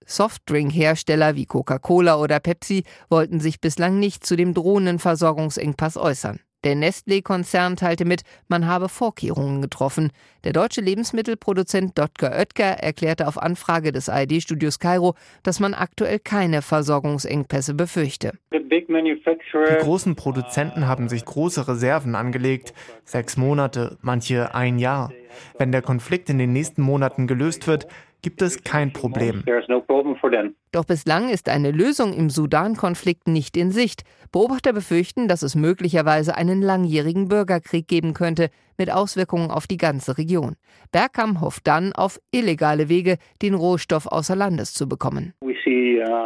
Softdrink-Hersteller 0.05 1.35
wie 1.35 1.47
Coca-Cola 1.47 2.21
oder 2.21 2.41
Pepsi 2.41 2.85
wollten 3.09 3.41
sich 3.41 3.61
bislang 3.61 3.99
nicht 3.99 4.27
zu 4.27 4.37
dem 4.37 4.53
drohenden 4.55 4.99
Versorgungsengpass 4.99 5.97
äußern. 5.97 6.41
Der 6.65 6.75
Nestlé-Konzern 6.75 7.77
teilte 7.77 8.05
mit, 8.05 8.23
man 8.49 8.67
habe 8.67 8.89
Vorkehrungen 8.89 9.63
getroffen. 9.63 10.11
Der 10.43 10.53
deutsche 10.53 10.81
Lebensmittelproduzent 10.81 11.97
Dotger 11.97 12.33
Oetker 12.33 12.83
erklärte 12.83 13.29
auf 13.29 13.41
Anfrage 13.41 13.93
des 13.93 14.09
ARD-Studios 14.09 14.81
Kairo, 14.81 15.15
dass 15.45 15.61
man 15.61 15.73
aktuell 15.73 16.19
keine 16.19 16.63
Versorgungsengpässe 16.63 17.75
befürchte. 17.75 18.33
Die 18.51 19.77
großen 19.81 20.17
Produzenten 20.17 20.89
haben 20.89 21.09
sich 21.09 21.25
große 21.25 21.69
Reserven 21.69 22.17
angelegt. 22.17 22.75
Sechs 23.05 23.37
Monate, 23.37 23.97
manche 24.01 24.53
ein 24.55 24.81
Jahr. 24.81 25.13
Wenn 25.59 25.71
der 25.71 25.83
Konflikt 25.83 26.29
in 26.29 26.39
den 26.39 26.53
nächsten 26.53 26.83
Monaten 26.83 27.27
gelöst 27.29 27.69
wird, 27.69 27.87
gibt 28.23 28.43
es 28.43 28.63
kein 28.65 28.93
Problem. 28.93 29.45
Doch 30.73 30.85
bislang 30.85 31.29
ist 31.29 31.49
eine 31.49 31.71
Lösung 31.71 32.13
im 32.13 32.31
Sudan-Konflikt 32.31 33.29
nicht 33.29 33.57
in 33.57 33.71
Sicht. 33.71 34.03
Beobachter 34.33 34.73
befürchten, 34.73 35.29
dass 35.29 35.43
es 35.43 35.55
möglicherweise 35.55 36.37
einen 36.37 36.61
langjährigen 36.61 37.29
Bürgerkrieg 37.29 37.89
geben 37.89 38.15
könnte, 38.15 38.51
mit 38.77 38.93
Auswirkungen 38.93 39.51
auf 39.51 39.67
die 39.67 39.77
ganze 39.77 40.19
Region. 40.19 40.57
Bergkamp 40.93 41.41
hofft 41.41 41.67
dann 41.67 41.93
auf 41.93 42.21
illegale 42.31 42.89
Wege, 42.89 43.19
den 43.43 43.55
Rohstoff 43.55 44.07
außer 44.07 44.37
Landes 44.37 44.75
zu 44.75 44.89
bekommen. 44.89 45.35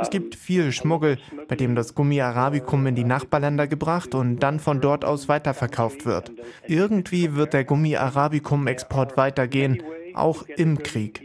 Es 0.00 0.10
gibt 0.10 0.34
viel 0.34 0.72
Schmuggel, 0.72 1.18
bei 1.48 1.56
dem 1.56 1.74
das 1.74 1.94
Gummi 1.94 2.20
Arabicum 2.20 2.86
in 2.86 2.94
die 2.94 3.04
Nachbarländer 3.04 3.66
gebracht 3.66 4.14
und 4.14 4.40
dann 4.40 4.60
von 4.60 4.80
dort 4.80 5.04
aus 5.04 5.28
weiterverkauft 5.28 6.04
wird. 6.04 6.32
Irgendwie 6.66 7.34
wird 7.34 7.52
der 7.52 7.64
Gummi 7.64 7.96
Arabicum-Export 7.96 9.16
weitergehen, 9.16 9.82
auch 10.14 10.44
im 10.56 10.78
Krieg. 10.78 11.22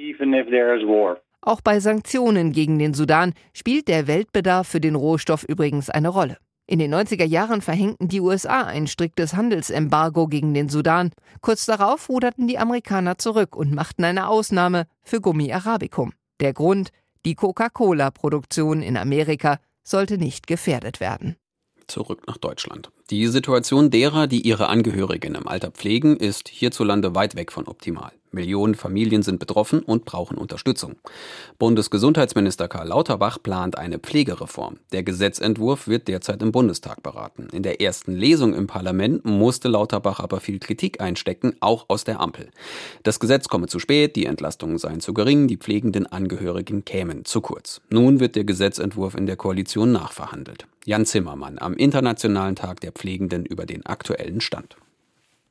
Auch 1.42 1.62
bei 1.62 1.80
Sanktionen 1.80 2.52
gegen 2.52 2.78
den 2.80 2.94
Sudan 2.94 3.34
spielt 3.54 3.88
der 3.88 4.08
Weltbedarf 4.08 4.68
für 4.68 4.82
den 4.82 4.96
Rohstoff 4.96 5.44
übrigens 5.44 5.90
eine 5.90 6.10
Rolle. 6.10 6.38
In 6.70 6.80
den 6.80 6.94
90er 6.94 7.24
Jahren 7.24 7.62
verhängten 7.62 8.10
die 8.10 8.20
USA 8.20 8.64
ein 8.64 8.88
striktes 8.88 9.34
Handelsembargo 9.34 10.28
gegen 10.28 10.54
den 10.54 10.68
Sudan. 10.68 11.12
Kurz 11.40 11.66
darauf 11.66 12.10
ruderten 12.10 12.48
die 12.48 12.58
Amerikaner 12.58 13.18
zurück 13.18 13.56
und 13.56 13.74
machten 13.74 14.04
eine 14.04 14.28
Ausnahme 14.28 14.86
für 15.04 15.22
Gummi 15.22 15.54
Arabicum. 15.54 16.12
Der 16.42 16.52
Grund, 16.52 16.90
die 17.26 17.36
Coca-Cola-Produktion 17.36 18.82
in 18.82 18.98
Amerika 18.98 19.60
sollte 19.84 20.18
nicht 20.18 20.46
gefährdet 20.48 21.00
werden. 21.00 21.38
Zurück 21.88 22.28
nach 22.28 22.38
Deutschland. 22.38 22.92
Die 23.10 23.28
Situation 23.28 23.90
derer, 23.90 24.28
die 24.28 24.42
ihre 24.42 24.68
Angehörigen 24.68 25.36
im 25.36 25.48
Alter 25.48 25.72
pflegen, 25.72 26.18
ist 26.18 26.50
hierzulande 26.50 27.16
weit 27.16 27.38
weg 27.38 27.54
von 27.54 27.66
optimal. 27.68 28.12
Millionen 28.32 28.76
Familien 28.76 29.24
sind 29.24 29.40
betroffen 29.40 29.80
und 29.80 30.06
brauchen 30.06 30.38
Unterstützung. 30.38 30.96
Bundesgesundheitsminister 31.60 32.68
Karl 32.68 32.88
Lauterbach 32.88 33.38
plant 33.42 33.78
eine 33.78 34.00
Pflegereform. 34.00 34.78
Der 34.92 35.04
Gesetzentwurf 35.04 35.88
wird 35.88 36.08
derzeit 36.08 36.42
im 36.42 36.52
Bundestag 36.52 37.04
beraten. 37.04 37.48
In 37.52 37.64
der 37.64 37.82
ersten 37.82 38.14
Lesung 38.14 38.54
im 38.54 38.68
Parlament 38.68 39.26
musste 39.26 39.68
Lauterbach 39.68 40.20
aber 40.20 40.40
viel 40.40 40.60
Kritik 40.60 41.02
einstecken, 41.02 41.56
auch 41.60 41.86
aus 41.88 42.04
der 42.04 42.20
Ampel. 42.20 42.50
Das 43.04 43.20
Gesetz 43.20 43.48
komme 43.48 43.68
zu 43.68 43.80
spät, 43.80 44.16
die 44.16 44.26
Entlastungen 44.26 44.78
seien 44.78 45.00
zu 45.00 45.14
gering, 45.14 45.48
die 45.48 45.58
pflegenden 45.58 46.06
Angehörigen 46.08 46.86
kämen 46.86 47.26
zu 47.26 47.42
kurz. 47.42 47.82
Nun 47.90 48.20
wird 48.20 48.36
der 48.36 48.44
Gesetzentwurf 48.44 49.16
in 49.16 49.26
der 49.26 49.36
Koalition 49.36 49.92
nachverhandelt. 49.92 50.68
Jan 50.86 51.06
Zimmermann 51.06 51.60
am 51.60 51.74
Internationalen 51.74 52.56
Tag 52.56 52.80
der 52.80 52.94
Pflegenden 52.94 53.46
über 53.46 53.66
den 53.66 53.86
aktuellen 53.86 54.40
Stand. 54.40 54.78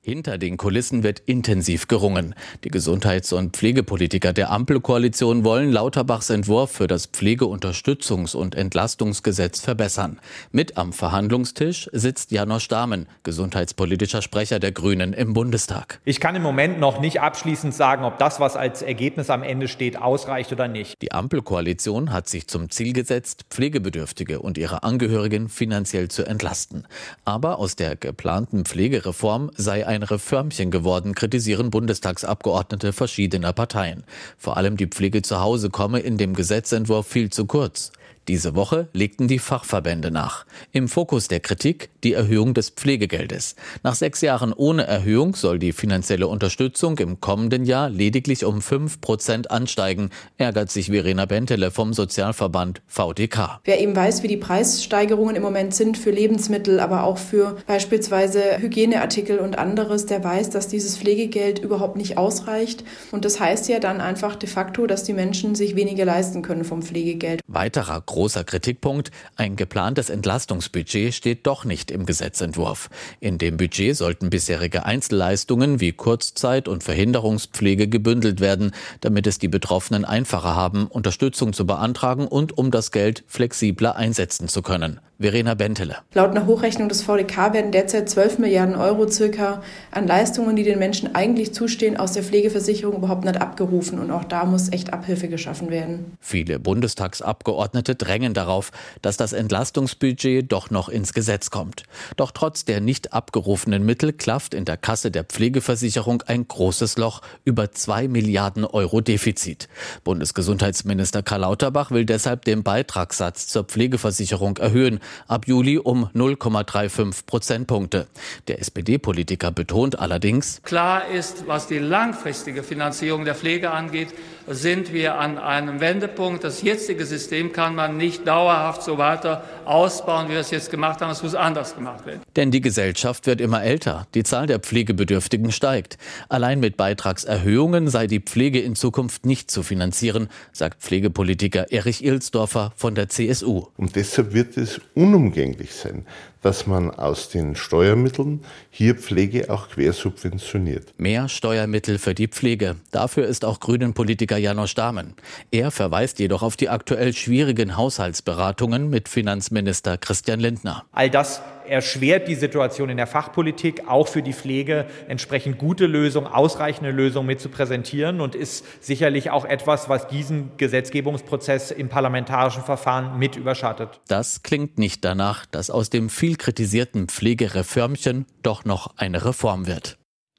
Hinter 0.06 0.38
den 0.38 0.56
Kulissen 0.56 1.02
wird 1.02 1.18
intensiv 1.26 1.88
gerungen. 1.88 2.36
Die 2.62 2.68
Gesundheits- 2.68 3.32
und 3.32 3.56
Pflegepolitiker 3.56 4.32
der 4.32 4.52
Ampelkoalition 4.52 5.42
wollen 5.42 5.72
Lauterbachs 5.72 6.30
Entwurf 6.30 6.70
für 6.70 6.86
das 6.86 7.08
Pflegeunterstützungs- 7.08 8.36
und 8.36 8.54
Entlastungsgesetz 8.54 9.60
verbessern. 9.60 10.20
Mit 10.52 10.76
am 10.76 10.92
Verhandlungstisch 10.92 11.90
sitzt 11.92 12.30
Janosch 12.30 12.68
Dahmen, 12.68 13.08
gesundheitspolitischer 13.24 14.22
Sprecher 14.22 14.60
der 14.60 14.70
Grünen 14.70 15.12
im 15.12 15.32
Bundestag. 15.32 15.98
Ich 16.04 16.20
kann 16.20 16.36
im 16.36 16.42
Moment 16.42 16.78
noch 16.78 17.00
nicht 17.00 17.20
abschließend 17.20 17.74
sagen, 17.74 18.04
ob 18.04 18.16
das, 18.20 18.38
was 18.38 18.54
als 18.54 18.82
Ergebnis 18.82 19.28
am 19.28 19.42
Ende 19.42 19.66
steht, 19.66 20.00
ausreicht 20.00 20.52
oder 20.52 20.68
nicht. 20.68 21.02
Die 21.02 21.10
Ampelkoalition 21.10 22.12
hat 22.12 22.28
sich 22.28 22.46
zum 22.46 22.70
Ziel 22.70 22.92
gesetzt, 22.92 23.46
Pflegebedürftige 23.50 24.38
und 24.38 24.56
ihre 24.56 24.84
Angehörigen 24.84 25.48
finanziell 25.48 26.06
zu 26.06 26.24
entlasten. 26.24 26.86
Aber 27.24 27.58
aus 27.58 27.74
der 27.74 27.96
geplanten 27.96 28.64
Pflegereform 28.64 29.50
sei 29.56 29.84
ein 29.84 29.95
ein 29.96 30.02
Reformchen 30.02 30.70
geworden, 30.70 31.14
kritisieren 31.14 31.70
Bundestagsabgeordnete 31.70 32.92
verschiedener 32.92 33.52
Parteien. 33.52 34.04
Vor 34.38 34.56
allem 34.56 34.76
die 34.76 34.86
Pflege 34.86 35.22
zu 35.22 35.40
Hause 35.40 35.70
komme 35.70 36.00
in 36.00 36.18
dem 36.18 36.34
Gesetzentwurf 36.34 37.06
viel 37.06 37.30
zu 37.30 37.46
kurz. 37.46 37.90
Diese 38.28 38.56
Woche 38.56 38.88
legten 38.92 39.28
die 39.28 39.38
Fachverbände 39.38 40.10
nach. 40.10 40.46
Im 40.72 40.88
Fokus 40.88 41.28
der 41.28 41.38
Kritik 41.38 41.90
die 42.02 42.12
Erhöhung 42.12 42.54
des 42.54 42.70
Pflegegeldes. 42.70 43.54
Nach 43.84 43.94
sechs 43.94 44.20
Jahren 44.20 44.52
ohne 44.52 44.84
Erhöhung 44.84 45.36
soll 45.36 45.60
die 45.60 45.72
finanzielle 45.72 46.26
Unterstützung 46.26 46.98
im 46.98 47.20
kommenden 47.20 47.64
Jahr 47.64 47.88
lediglich 47.88 48.44
um 48.44 48.62
fünf 48.62 49.00
Prozent 49.00 49.52
ansteigen, 49.52 50.10
ärgert 50.38 50.72
sich 50.72 50.90
Verena 50.90 51.26
Bentele 51.26 51.70
vom 51.70 51.92
Sozialverband 51.92 52.82
VDK. 52.88 53.60
Wer 53.64 53.80
eben 53.80 53.94
weiß, 53.94 54.24
wie 54.24 54.28
die 54.28 54.36
Preissteigerungen 54.36 55.36
im 55.36 55.42
Moment 55.42 55.72
sind 55.74 55.96
für 55.96 56.10
Lebensmittel, 56.10 56.80
aber 56.80 57.04
auch 57.04 57.18
für 57.18 57.56
beispielsweise 57.68 58.58
Hygieneartikel 58.58 59.38
und 59.38 59.56
anderes, 59.56 60.06
der 60.06 60.24
weiß, 60.24 60.50
dass 60.50 60.66
dieses 60.66 60.98
Pflegegeld 60.98 61.60
überhaupt 61.60 61.96
nicht 61.96 62.18
ausreicht. 62.18 62.82
Und 63.12 63.24
das 63.24 63.38
heißt 63.38 63.68
ja 63.68 63.78
dann 63.78 64.00
einfach 64.00 64.34
de 64.34 64.48
facto, 64.48 64.88
dass 64.88 65.04
die 65.04 65.12
Menschen 65.12 65.54
sich 65.54 65.76
weniger 65.76 66.04
leisten 66.04 66.42
können 66.42 66.64
vom 66.64 66.82
Pflegegeld. 66.82 67.40
Weiterer 67.46 68.00
Großer 68.16 68.44
Kritikpunkt, 68.44 69.10
ein 69.36 69.56
geplantes 69.56 70.08
Entlastungsbudget 70.08 71.12
steht 71.12 71.46
doch 71.46 71.66
nicht 71.66 71.90
im 71.90 72.06
Gesetzentwurf. 72.06 72.88
In 73.20 73.36
dem 73.36 73.58
Budget 73.58 73.94
sollten 73.94 74.30
bisherige 74.30 74.86
Einzelleistungen 74.86 75.80
wie 75.80 75.92
Kurzzeit- 75.92 76.66
und 76.66 76.82
Verhinderungspflege 76.82 77.88
gebündelt 77.88 78.40
werden, 78.40 78.70
damit 79.02 79.26
es 79.26 79.38
die 79.38 79.48
Betroffenen 79.48 80.06
einfacher 80.06 80.54
haben, 80.54 80.86
Unterstützung 80.86 81.52
zu 81.52 81.66
beantragen 81.66 82.26
und 82.26 82.56
um 82.56 82.70
das 82.70 82.90
Geld 82.90 83.22
flexibler 83.26 83.96
einsetzen 83.96 84.48
zu 84.48 84.62
können. 84.62 84.98
Verena 85.18 85.54
Bentele. 85.54 85.96
Laut 86.12 86.30
einer 86.30 86.44
Hochrechnung 86.44 86.90
des 86.90 87.02
VDK 87.02 87.54
werden 87.54 87.72
derzeit 87.72 88.10
12 88.10 88.38
Milliarden 88.38 88.74
Euro 88.74 89.08
circa 89.08 89.62
an 89.90 90.06
Leistungen, 90.06 90.56
die 90.56 90.62
den 90.62 90.78
Menschen 90.78 91.14
eigentlich 91.14 91.54
zustehen, 91.54 91.96
aus 91.96 92.12
der 92.12 92.22
Pflegeversicherung 92.22 92.96
überhaupt 92.96 93.24
nicht 93.24 93.40
abgerufen. 93.40 93.98
Und 93.98 94.10
auch 94.10 94.24
da 94.24 94.44
muss 94.44 94.70
echt 94.70 94.92
Abhilfe 94.92 95.28
geschaffen 95.28 95.70
werden. 95.70 96.18
Viele 96.20 96.58
Bundestagsabgeordnete 96.58 97.94
drängen 97.94 98.34
darauf, 98.34 98.72
dass 99.00 99.16
das 99.16 99.32
Entlastungsbudget 99.32 100.52
doch 100.52 100.68
noch 100.68 100.90
ins 100.90 101.14
Gesetz 101.14 101.48
kommt. 101.48 101.84
Doch 102.16 102.30
trotz 102.30 102.66
der 102.66 102.82
nicht 102.82 103.14
abgerufenen 103.14 103.86
Mittel 103.86 104.12
klafft 104.12 104.52
in 104.52 104.66
der 104.66 104.76
Kasse 104.76 105.10
der 105.10 105.24
Pflegeversicherung 105.24 106.22
ein 106.26 106.46
großes 106.46 106.98
Loch 106.98 107.22
über 107.46 107.72
2 107.72 108.08
Milliarden 108.08 108.66
Euro 108.66 109.00
Defizit. 109.00 109.68
Bundesgesundheitsminister 110.04 111.22
Karl 111.22 111.40
Lauterbach 111.40 111.90
will 111.90 112.04
deshalb 112.04 112.44
den 112.44 112.62
Beitragssatz 112.62 113.46
zur 113.46 113.64
Pflegeversicherung 113.64 114.58
erhöhen 114.58 115.00
ab 115.28 115.46
Juli 115.46 115.78
um 115.78 116.08
0,35 116.14 117.26
Prozentpunkte. 117.26 118.06
Der 118.48 118.60
SPD-Politiker 118.60 119.50
betont 119.50 119.98
allerdings, 119.98 120.60
klar 120.62 121.08
ist, 121.08 121.46
was 121.46 121.66
die 121.66 121.78
langfristige 121.78 122.62
Finanzierung 122.62 123.24
der 123.24 123.34
Pflege 123.34 123.70
angeht, 123.70 124.08
sind 124.48 124.92
wir 124.92 125.18
an 125.18 125.38
einem 125.38 125.80
Wendepunkt. 125.80 126.44
Das 126.44 126.62
jetzige 126.62 127.04
System 127.04 127.52
kann 127.52 127.74
man 127.74 127.96
nicht 127.96 128.26
dauerhaft 128.26 128.82
so 128.82 128.98
weiter 128.98 129.44
ausbauen, 129.64 130.28
wie 130.28 130.32
wir 130.32 130.40
es 130.40 130.50
jetzt 130.50 130.70
gemacht 130.70 131.00
haben. 131.00 131.10
Es 131.10 131.22
muss 131.22 131.34
anders 131.34 131.74
gemacht 131.74 132.06
werden. 132.06 132.20
Denn 132.36 132.50
die 132.50 132.60
Gesellschaft 132.60 133.26
wird 133.26 133.40
immer 133.40 133.62
älter. 133.62 134.06
Die 134.14 134.22
Zahl 134.22 134.46
der 134.46 134.60
Pflegebedürftigen 134.60 135.50
steigt. 135.50 135.98
Allein 136.28 136.60
mit 136.60 136.76
Beitragserhöhungen 136.76 137.88
sei 137.88 138.06
die 138.06 138.20
Pflege 138.20 138.60
in 138.60 138.76
Zukunft 138.76 139.26
nicht 139.26 139.50
zu 139.50 139.62
finanzieren, 139.62 140.28
sagt 140.52 140.82
Pflegepolitiker 140.82 141.72
Erich 141.72 142.04
Ilsdorfer 142.04 142.72
von 142.76 142.94
der 142.94 143.08
CSU. 143.08 143.66
Und 143.76 143.96
deshalb 143.96 144.32
wird 144.32 144.56
es 144.56 144.80
unumgänglich 144.96 145.74
sein, 145.74 146.06
dass 146.42 146.66
man 146.66 146.90
aus 146.90 147.28
den 147.28 147.56
Steuermitteln 147.56 148.44
hier 148.70 148.94
Pflege 148.94 149.50
auch 149.50 149.68
quersubventioniert. 149.68 150.94
Mehr 150.98 151.28
Steuermittel 151.28 151.98
für 151.98 152.14
die 152.14 152.28
Pflege. 152.28 152.76
Dafür 152.90 153.26
ist 153.26 153.44
auch 153.44 153.60
Grünen-Politiker 153.60 154.36
Janosch 154.36 154.74
Dahmen. 154.74 155.14
Er 155.50 155.70
verweist 155.70 156.18
jedoch 156.18 156.42
auf 156.42 156.56
die 156.56 156.68
aktuell 156.68 157.12
schwierigen 157.14 157.76
Haushaltsberatungen 157.76 158.88
mit 158.88 159.08
Finanzminister 159.08 159.98
Christian 159.98 160.40
Lindner. 160.40 160.84
All 160.92 161.10
das 161.10 161.40
erschwert 161.68 162.28
die 162.28 162.34
Situation 162.34 162.90
in 162.90 162.96
der 162.96 163.06
Fachpolitik, 163.06 163.88
auch 163.88 164.08
für 164.08 164.22
die 164.22 164.32
Pflege 164.32 164.86
entsprechend 165.08 165.58
gute 165.58 165.86
Lösungen, 165.86 166.26
ausreichende 166.26 166.90
Lösungen 166.90 167.26
mit 167.26 167.40
zu 167.40 167.48
präsentieren 167.48 168.20
und 168.20 168.34
ist 168.34 168.64
sicherlich 168.80 169.30
auch 169.30 169.44
etwas, 169.44 169.88
was 169.88 170.08
diesen 170.08 170.50
Gesetzgebungsprozess 170.56 171.70
im 171.70 171.88
parlamentarischen 171.88 172.62
Verfahren 172.62 173.18
mit 173.18 173.36
überschattet. 173.36 174.00
Das 174.08 174.42
klingt 174.42 174.78
nicht 174.78 175.04
danach, 175.04 175.46
dass 175.46 175.70
aus 175.70 175.90
dem 175.90 176.08
viel 176.08 176.25
kritisierten 176.34 177.06
Pflegereformchen 177.06 178.26
doch 178.42 178.64
noch 178.64 178.96
eine 178.96 179.24
Reform 179.24 179.68
wird. 179.68 179.96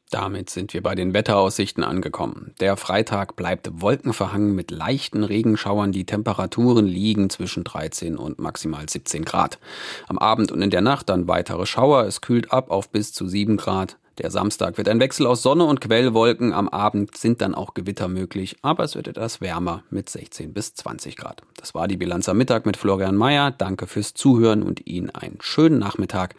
Damit 0.10 0.50
sind 0.50 0.74
wir 0.74 0.82
bei 0.82 0.96
den 0.96 1.14
Wetteraussichten 1.14 1.84
angekommen. 1.84 2.54
Der 2.62 2.78
Freitag 2.78 3.36
bleibt 3.36 3.70
wolkenverhangen 3.82 4.56
mit 4.56 4.72
leichten 4.72 5.24
Regenschauern. 5.24 5.92
Die 5.92 6.06
Temperaturen 6.06 6.86
liegen 6.86 7.30
zwischen 7.30 7.66
13 7.66 8.18
und 8.18 8.40
maximal 8.40 8.88
17 8.88 9.26
Grad. 9.26 9.60
Am 10.08 10.18
Abend 10.18 10.52
und 10.52 10.62
in 10.62 10.70
der 10.70 10.82
Nacht 10.82 11.10
dann 11.10 11.28
weitere 11.28 11.66
Schauer. 11.66 12.04
Es 12.04 12.22
kühlt 12.22 12.54
ab 12.54 12.72
auf 12.72 12.90
bis 12.90 13.12
zu 13.12 13.28
7 13.28 13.58
Grad. 13.58 13.98
Der 14.18 14.32
Samstag 14.32 14.78
wird 14.78 14.90
ein 14.90 15.00
Wechsel 15.00 15.28
aus 15.28 15.44
Sonne 15.44 15.66
und 15.66 15.80
Quellwolken. 15.80 16.52
Am 16.52 16.70
Abend 16.70 17.16
sind 17.16 17.42
dann 17.42 17.54
auch 17.54 17.76
Gewitter 17.76 18.08
möglich, 18.08 18.56
aber 18.64 18.84
es 18.84 18.96
wird 18.96 19.08
etwas 19.08 19.42
wärmer 19.42 19.84
mit 19.92 20.10
16 20.10 20.54
bis 20.54 20.74
20 20.74 21.16
Grad. 21.18 21.44
Das 21.56 21.76
war 21.76 21.88
die 21.88 21.98
Bilanz 21.98 22.28
am 22.28 22.38
Mittag 22.38 22.66
mit 22.66 22.78
Florian 22.78 23.16
Mayer. 23.16 23.52
Danke 23.52 23.86
fürs 23.86 24.16
Zuhören 24.16 24.64
und 24.64 24.88
Ihnen 24.88 25.12
einen 25.12 25.38
schönen 25.42 25.78
Nachmittag. 25.78 26.34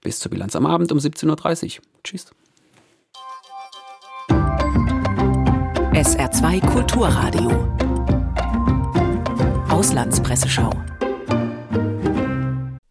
Bis 0.00 0.20
zur 0.20 0.30
Bilanz 0.30 0.54
am 0.54 0.66
Abend 0.66 0.92
um 0.92 0.98
17.30 0.98 1.78
Uhr. 1.78 1.84
Tschüss. 2.04 2.26
SR2 5.92 6.64
Kulturradio. 6.70 7.50
Auslandspresseschau. 9.68 10.70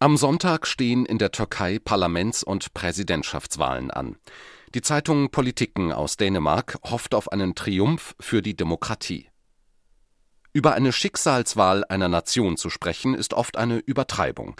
Am 0.00 0.16
Sonntag 0.16 0.68
stehen 0.68 1.04
in 1.04 1.18
der 1.18 1.32
Türkei 1.32 1.80
Parlaments- 1.80 2.44
und 2.44 2.72
Präsidentschaftswahlen 2.72 3.90
an. 3.90 4.14
Die 4.72 4.80
Zeitung 4.80 5.30
Politiken 5.30 5.90
aus 5.90 6.16
Dänemark 6.16 6.78
hofft 6.84 7.16
auf 7.16 7.32
einen 7.32 7.56
Triumph 7.56 8.14
für 8.20 8.40
die 8.40 8.54
Demokratie. 8.54 9.28
Über 10.52 10.74
eine 10.74 10.92
Schicksalswahl 10.92 11.84
einer 11.84 12.06
Nation 12.06 12.56
zu 12.56 12.70
sprechen, 12.70 13.14
ist 13.14 13.34
oft 13.34 13.56
eine 13.56 13.78
Übertreibung. 13.78 14.54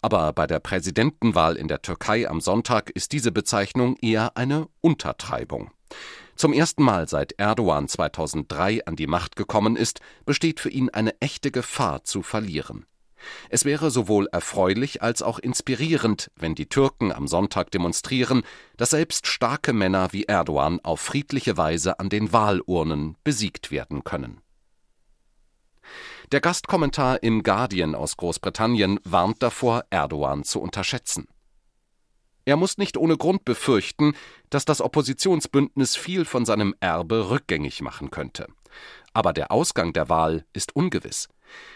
Aber 0.00 0.32
bei 0.32 0.46
der 0.46 0.58
Präsidentenwahl 0.58 1.56
in 1.56 1.68
der 1.68 1.82
Türkei 1.82 2.26
am 2.26 2.40
Sonntag 2.40 2.88
ist 2.88 3.12
diese 3.12 3.30
Bezeichnung 3.30 3.94
eher 4.00 4.38
eine 4.38 4.68
Untertreibung. 4.80 5.70
Zum 6.34 6.54
ersten 6.54 6.82
Mal 6.82 7.10
seit 7.10 7.32
Erdogan 7.32 7.88
2003 7.88 8.86
an 8.86 8.96
die 8.96 9.06
Macht 9.06 9.36
gekommen 9.36 9.76
ist, 9.76 10.00
besteht 10.24 10.60
für 10.60 10.70
ihn 10.70 10.88
eine 10.88 11.20
echte 11.20 11.50
Gefahr 11.50 12.04
zu 12.04 12.22
verlieren. 12.22 12.86
Es 13.48 13.64
wäre 13.64 13.90
sowohl 13.90 14.26
erfreulich 14.32 15.02
als 15.02 15.22
auch 15.22 15.38
inspirierend, 15.38 16.30
wenn 16.36 16.54
die 16.54 16.66
Türken 16.66 17.12
am 17.12 17.28
Sonntag 17.28 17.70
demonstrieren, 17.70 18.42
dass 18.76 18.90
selbst 18.90 19.26
starke 19.26 19.72
Männer 19.72 20.12
wie 20.12 20.24
Erdogan 20.24 20.80
auf 20.82 21.00
friedliche 21.00 21.56
Weise 21.56 21.98
an 21.98 22.08
den 22.08 22.32
Wahlurnen 22.32 23.16
besiegt 23.24 23.70
werden 23.70 24.04
können. 24.04 24.40
Der 26.32 26.40
Gastkommentar 26.40 27.22
im 27.22 27.42
Guardian 27.42 27.94
aus 27.94 28.18
Großbritannien 28.18 29.00
warnt 29.04 29.42
davor, 29.42 29.84
Erdogan 29.88 30.44
zu 30.44 30.60
unterschätzen. 30.60 31.26
Er 32.44 32.56
muss 32.56 32.78
nicht 32.78 32.96
ohne 32.96 33.16
Grund 33.16 33.44
befürchten, 33.44 34.14
dass 34.50 34.64
das 34.64 34.80
Oppositionsbündnis 34.80 35.96
viel 35.96 36.24
von 36.24 36.44
seinem 36.44 36.74
Erbe 36.80 37.30
rückgängig 37.30 37.82
machen 37.82 38.10
könnte. 38.10 38.46
Aber 39.12 39.32
der 39.32 39.52
Ausgang 39.52 39.92
der 39.92 40.08
Wahl 40.08 40.46
ist 40.52 40.74
ungewiss. 40.74 41.28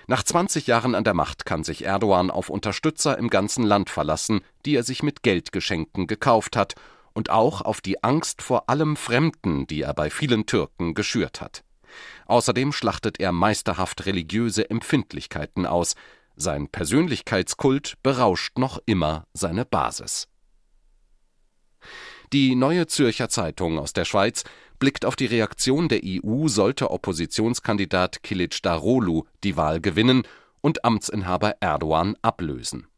Nach 0.07 0.23
20 0.23 0.67
Jahren 0.67 0.95
an 0.95 1.05
der 1.05 1.15
Macht 1.15 1.47
kann 1.47 1.65
sich 1.65 1.85
Erdogan 1.85 2.31
auf 2.31 2.51
Unterstützer 2.51 3.17
im 3.19 3.31
ganzen 3.31 3.65
Land 3.65 3.91
verlassen, 3.91 4.41
die 4.65 4.75
er 4.75 4.83
sich 4.83 5.03
mit 5.03 5.23
Geldgeschenken 5.23 6.07
gekauft 6.07 6.57
hat, 6.57 6.75
und 7.15 7.31
auch 7.31 7.61
auf 7.61 7.81
die 7.81 8.03
Angst 8.03 8.43
vor 8.43 8.69
allem 8.69 8.97
Fremden, 8.97 9.67
die 9.67 9.83
er 9.83 9.95
bei 9.95 10.11
vielen 10.11 10.47
Türken 10.47 10.95
geschürt 10.95 11.41
hat. 11.41 11.63
Außerdem 12.27 12.73
schlachtet 12.73 13.21
er 13.21 13.33
meisterhaft 13.33 14.07
religiöse 14.07 14.71
Empfindlichkeiten 14.71 15.67
aus. 15.67 15.95
Sein 16.37 16.69
Persönlichkeitskult 16.69 17.95
berauscht 18.03 18.59
noch 18.59 18.81
immer 18.87 19.27
seine 19.35 19.67
Basis. 19.67 20.29
Die 22.33 22.55
Neue 22.55 22.87
Zürcher 22.87 23.29
Zeitung 23.29 23.79
aus 23.79 23.93
der 23.93 24.07
Schweiz 24.07 24.45
blickt 24.83 25.05
auf 25.05 25.15
die 25.15 25.27
Reaktion 25.27 25.89
der 25.89 26.01
EU, 26.05 26.49
sollte 26.49 26.91
Oppositionskandidat 26.91 28.25
Kilic 28.25 28.61
Darolu 28.63 29.27
die 29.45 29.57
Wahl 29.57 29.81
gewinnen 29.81 30.25
und 30.61 30.85
Amtsinhaber 30.85 31.55
Erdogan 31.61 32.17
ablösen. 32.21 32.89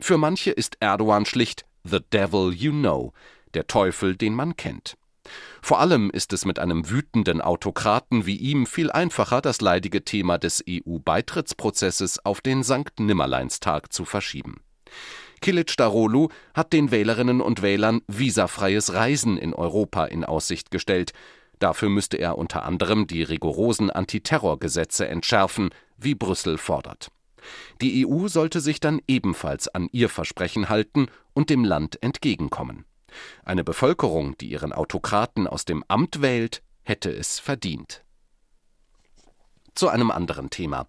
Für 0.00 0.16
manche 0.16 0.52
ist 0.52 0.78
Erdogan 0.80 1.26
schlicht 1.26 1.66
The 1.82 1.98
Devil 2.10 2.54
You 2.54 2.72
Know, 2.72 3.12
der 3.52 3.66
Teufel, 3.66 4.16
den 4.16 4.32
man 4.32 4.56
kennt. 4.56 4.96
Vor 5.60 5.80
allem 5.80 6.08
ist 6.08 6.32
es 6.32 6.46
mit 6.46 6.58
einem 6.58 6.88
wütenden 6.88 7.42
Autokraten 7.42 8.24
wie 8.24 8.36
ihm 8.36 8.64
viel 8.64 8.90
einfacher, 8.90 9.42
das 9.42 9.60
leidige 9.60 10.02
Thema 10.02 10.38
des 10.38 10.64
EU-Beitrittsprozesses 10.66 12.24
auf 12.24 12.40
den 12.40 12.62
Sankt 12.62 13.00
Nimmerleinstag 13.00 13.92
zu 13.92 14.06
verschieben. 14.06 14.62
Kilic 15.44 15.76
Darolu 15.76 16.28
hat 16.54 16.72
den 16.72 16.90
Wählerinnen 16.90 17.42
und 17.42 17.60
Wählern 17.60 18.00
visafreies 18.08 18.94
Reisen 18.94 19.36
in 19.36 19.52
Europa 19.52 20.06
in 20.06 20.24
Aussicht 20.24 20.70
gestellt. 20.70 21.12
Dafür 21.58 21.90
müsste 21.90 22.16
er 22.16 22.38
unter 22.38 22.62
anderem 22.62 23.06
die 23.06 23.22
rigorosen 23.22 23.90
Antiterrorgesetze 23.90 25.06
entschärfen, 25.06 25.68
wie 25.98 26.14
Brüssel 26.14 26.56
fordert. 26.56 27.08
Die 27.82 28.06
EU 28.06 28.28
sollte 28.28 28.62
sich 28.62 28.80
dann 28.80 29.02
ebenfalls 29.06 29.68
an 29.68 29.90
ihr 29.92 30.08
Versprechen 30.08 30.70
halten 30.70 31.08
und 31.34 31.50
dem 31.50 31.62
Land 31.62 32.02
entgegenkommen. 32.02 32.86
Eine 33.44 33.64
Bevölkerung, 33.64 34.38
die 34.38 34.50
ihren 34.50 34.72
Autokraten 34.72 35.46
aus 35.46 35.66
dem 35.66 35.84
Amt 35.88 36.22
wählt, 36.22 36.62
hätte 36.84 37.10
es 37.10 37.38
verdient. 37.38 38.03
Zu 39.74 39.88
einem 39.88 40.10
anderen 40.10 40.50
Thema. 40.50 40.86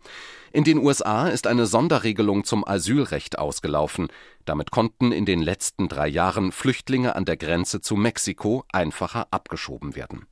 In 0.51 0.63
den 0.63 0.77
USA 0.77 1.27
ist 1.27 1.47
eine 1.47 1.65
Sonderregelung 1.65 2.43
zum 2.43 2.65
Asylrecht 2.67 3.37
ausgelaufen. 3.37 4.07
Damit 4.45 4.71
konnten 4.71 5.11
in 5.11 5.25
den 5.25 5.41
letzten 5.41 5.89
drei 5.89 6.07
Jahren 6.07 6.51
Flüchtlinge 6.51 7.15
an 7.15 7.25
der 7.25 7.35
Grenze 7.35 7.81
zu 7.81 7.95
Mexiko 7.95 8.63
einfacher 8.71 9.27
abgeschoben 9.31 9.95
werden. 9.95 10.27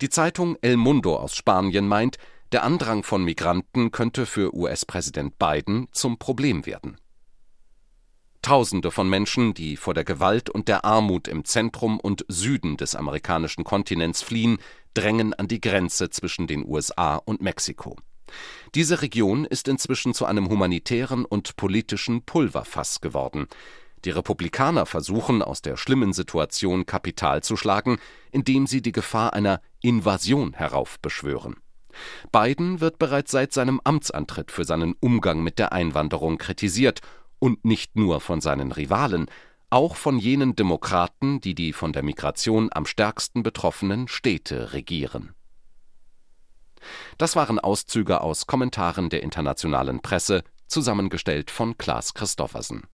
Die 0.00 0.10
Zeitung 0.10 0.56
El 0.60 0.76
Mundo 0.76 1.16
aus 1.16 1.34
Spanien 1.34 1.88
meint, 1.88 2.18
Der 2.52 2.64
Andrang 2.64 3.02
von 3.02 3.24
Migranten 3.24 3.90
könnte 3.90 4.26
für 4.26 4.54
US-Präsident 4.54 5.38
Biden 5.38 5.88
zum 5.92 6.18
Problem 6.18 6.66
werden. 6.66 6.98
Tausende 8.46 8.92
von 8.92 9.10
Menschen, 9.10 9.54
die 9.54 9.76
vor 9.76 9.92
der 9.92 10.04
Gewalt 10.04 10.50
und 10.50 10.68
der 10.68 10.84
Armut 10.84 11.26
im 11.26 11.44
Zentrum 11.44 11.98
und 11.98 12.24
Süden 12.28 12.76
des 12.76 12.94
amerikanischen 12.94 13.64
Kontinents 13.64 14.22
fliehen, 14.22 14.58
drängen 14.94 15.34
an 15.34 15.48
die 15.48 15.60
Grenze 15.60 16.10
zwischen 16.10 16.46
den 16.46 16.64
USA 16.64 17.16
und 17.16 17.42
Mexiko. 17.42 17.96
Diese 18.76 19.02
Region 19.02 19.46
ist 19.46 19.66
inzwischen 19.66 20.14
zu 20.14 20.26
einem 20.26 20.48
humanitären 20.48 21.24
und 21.24 21.56
politischen 21.56 22.22
Pulverfass 22.22 23.00
geworden. 23.00 23.48
Die 24.04 24.10
Republikaner 24.10 24.86
versuchen, 24.86 25.42
aus 25.42 25.60
der 25.60 25.76
schlimmen 25.76 26.12
Situation 26.12 26.86
Kapital 26.86 27.42
zu 27.42 27.56
schlagen, 27.56 27.98
indem 28.30 28.68
sie 28.68 28.80
die 28.80 28.92
Gefahr 28.92 29.32
einer 29.32 29.60
Invasion 29.82 30.52
heraufbeschwören. 30.52 31.56
Biden 32.30 32.80
wird 32.80 33.00
bereits 33.00 33.32
seit 33.32 33.52
seinem 33.52 33.80
Amtsantritt 33.82 34.52
für 34.52 34.64
seinen 34.64 34.94
Umgang 35.00 35.42
mit 35.42 35.58
der 35.58 35.72
Einwanderung 35.72 36.38
kritisiert 36.38 37.00
und 37.46 37.64
nicht 37.64 37.94
nur 37.94 38.20
von 38.20 38.40
seinen 38.40 38.72
Rivalen, 38.72 39.26
auch 39.70 39.94
von 39.94 40.18
jenen 40.18 40.56
Demokraten, 40.56 41.40
die 41.40 41.54
die 41.54 41.72
von 41.72 41.92
der 41.92 42.02
Migration 42.02 42.70
am 42.72 42.86
stärksten 42.86 43.44
betroffenen 43.44 44.08
Städte 44.08 44.72
regieren. 44.72 45.32
Das 47.18 47.36
waren 47.36 47.60
Auszüge 47.60 48.20
aus 48.20 48.48
Kommentaren 48.48 49.10
der 49.10 49.22
internationalen 49.22 50.00
Presse, 50.00 50.42
zusammengestellt 50.66 51.52
von 51.52 51.78
Klaas 51.78 52.14
Christoffersen 52.14 52.84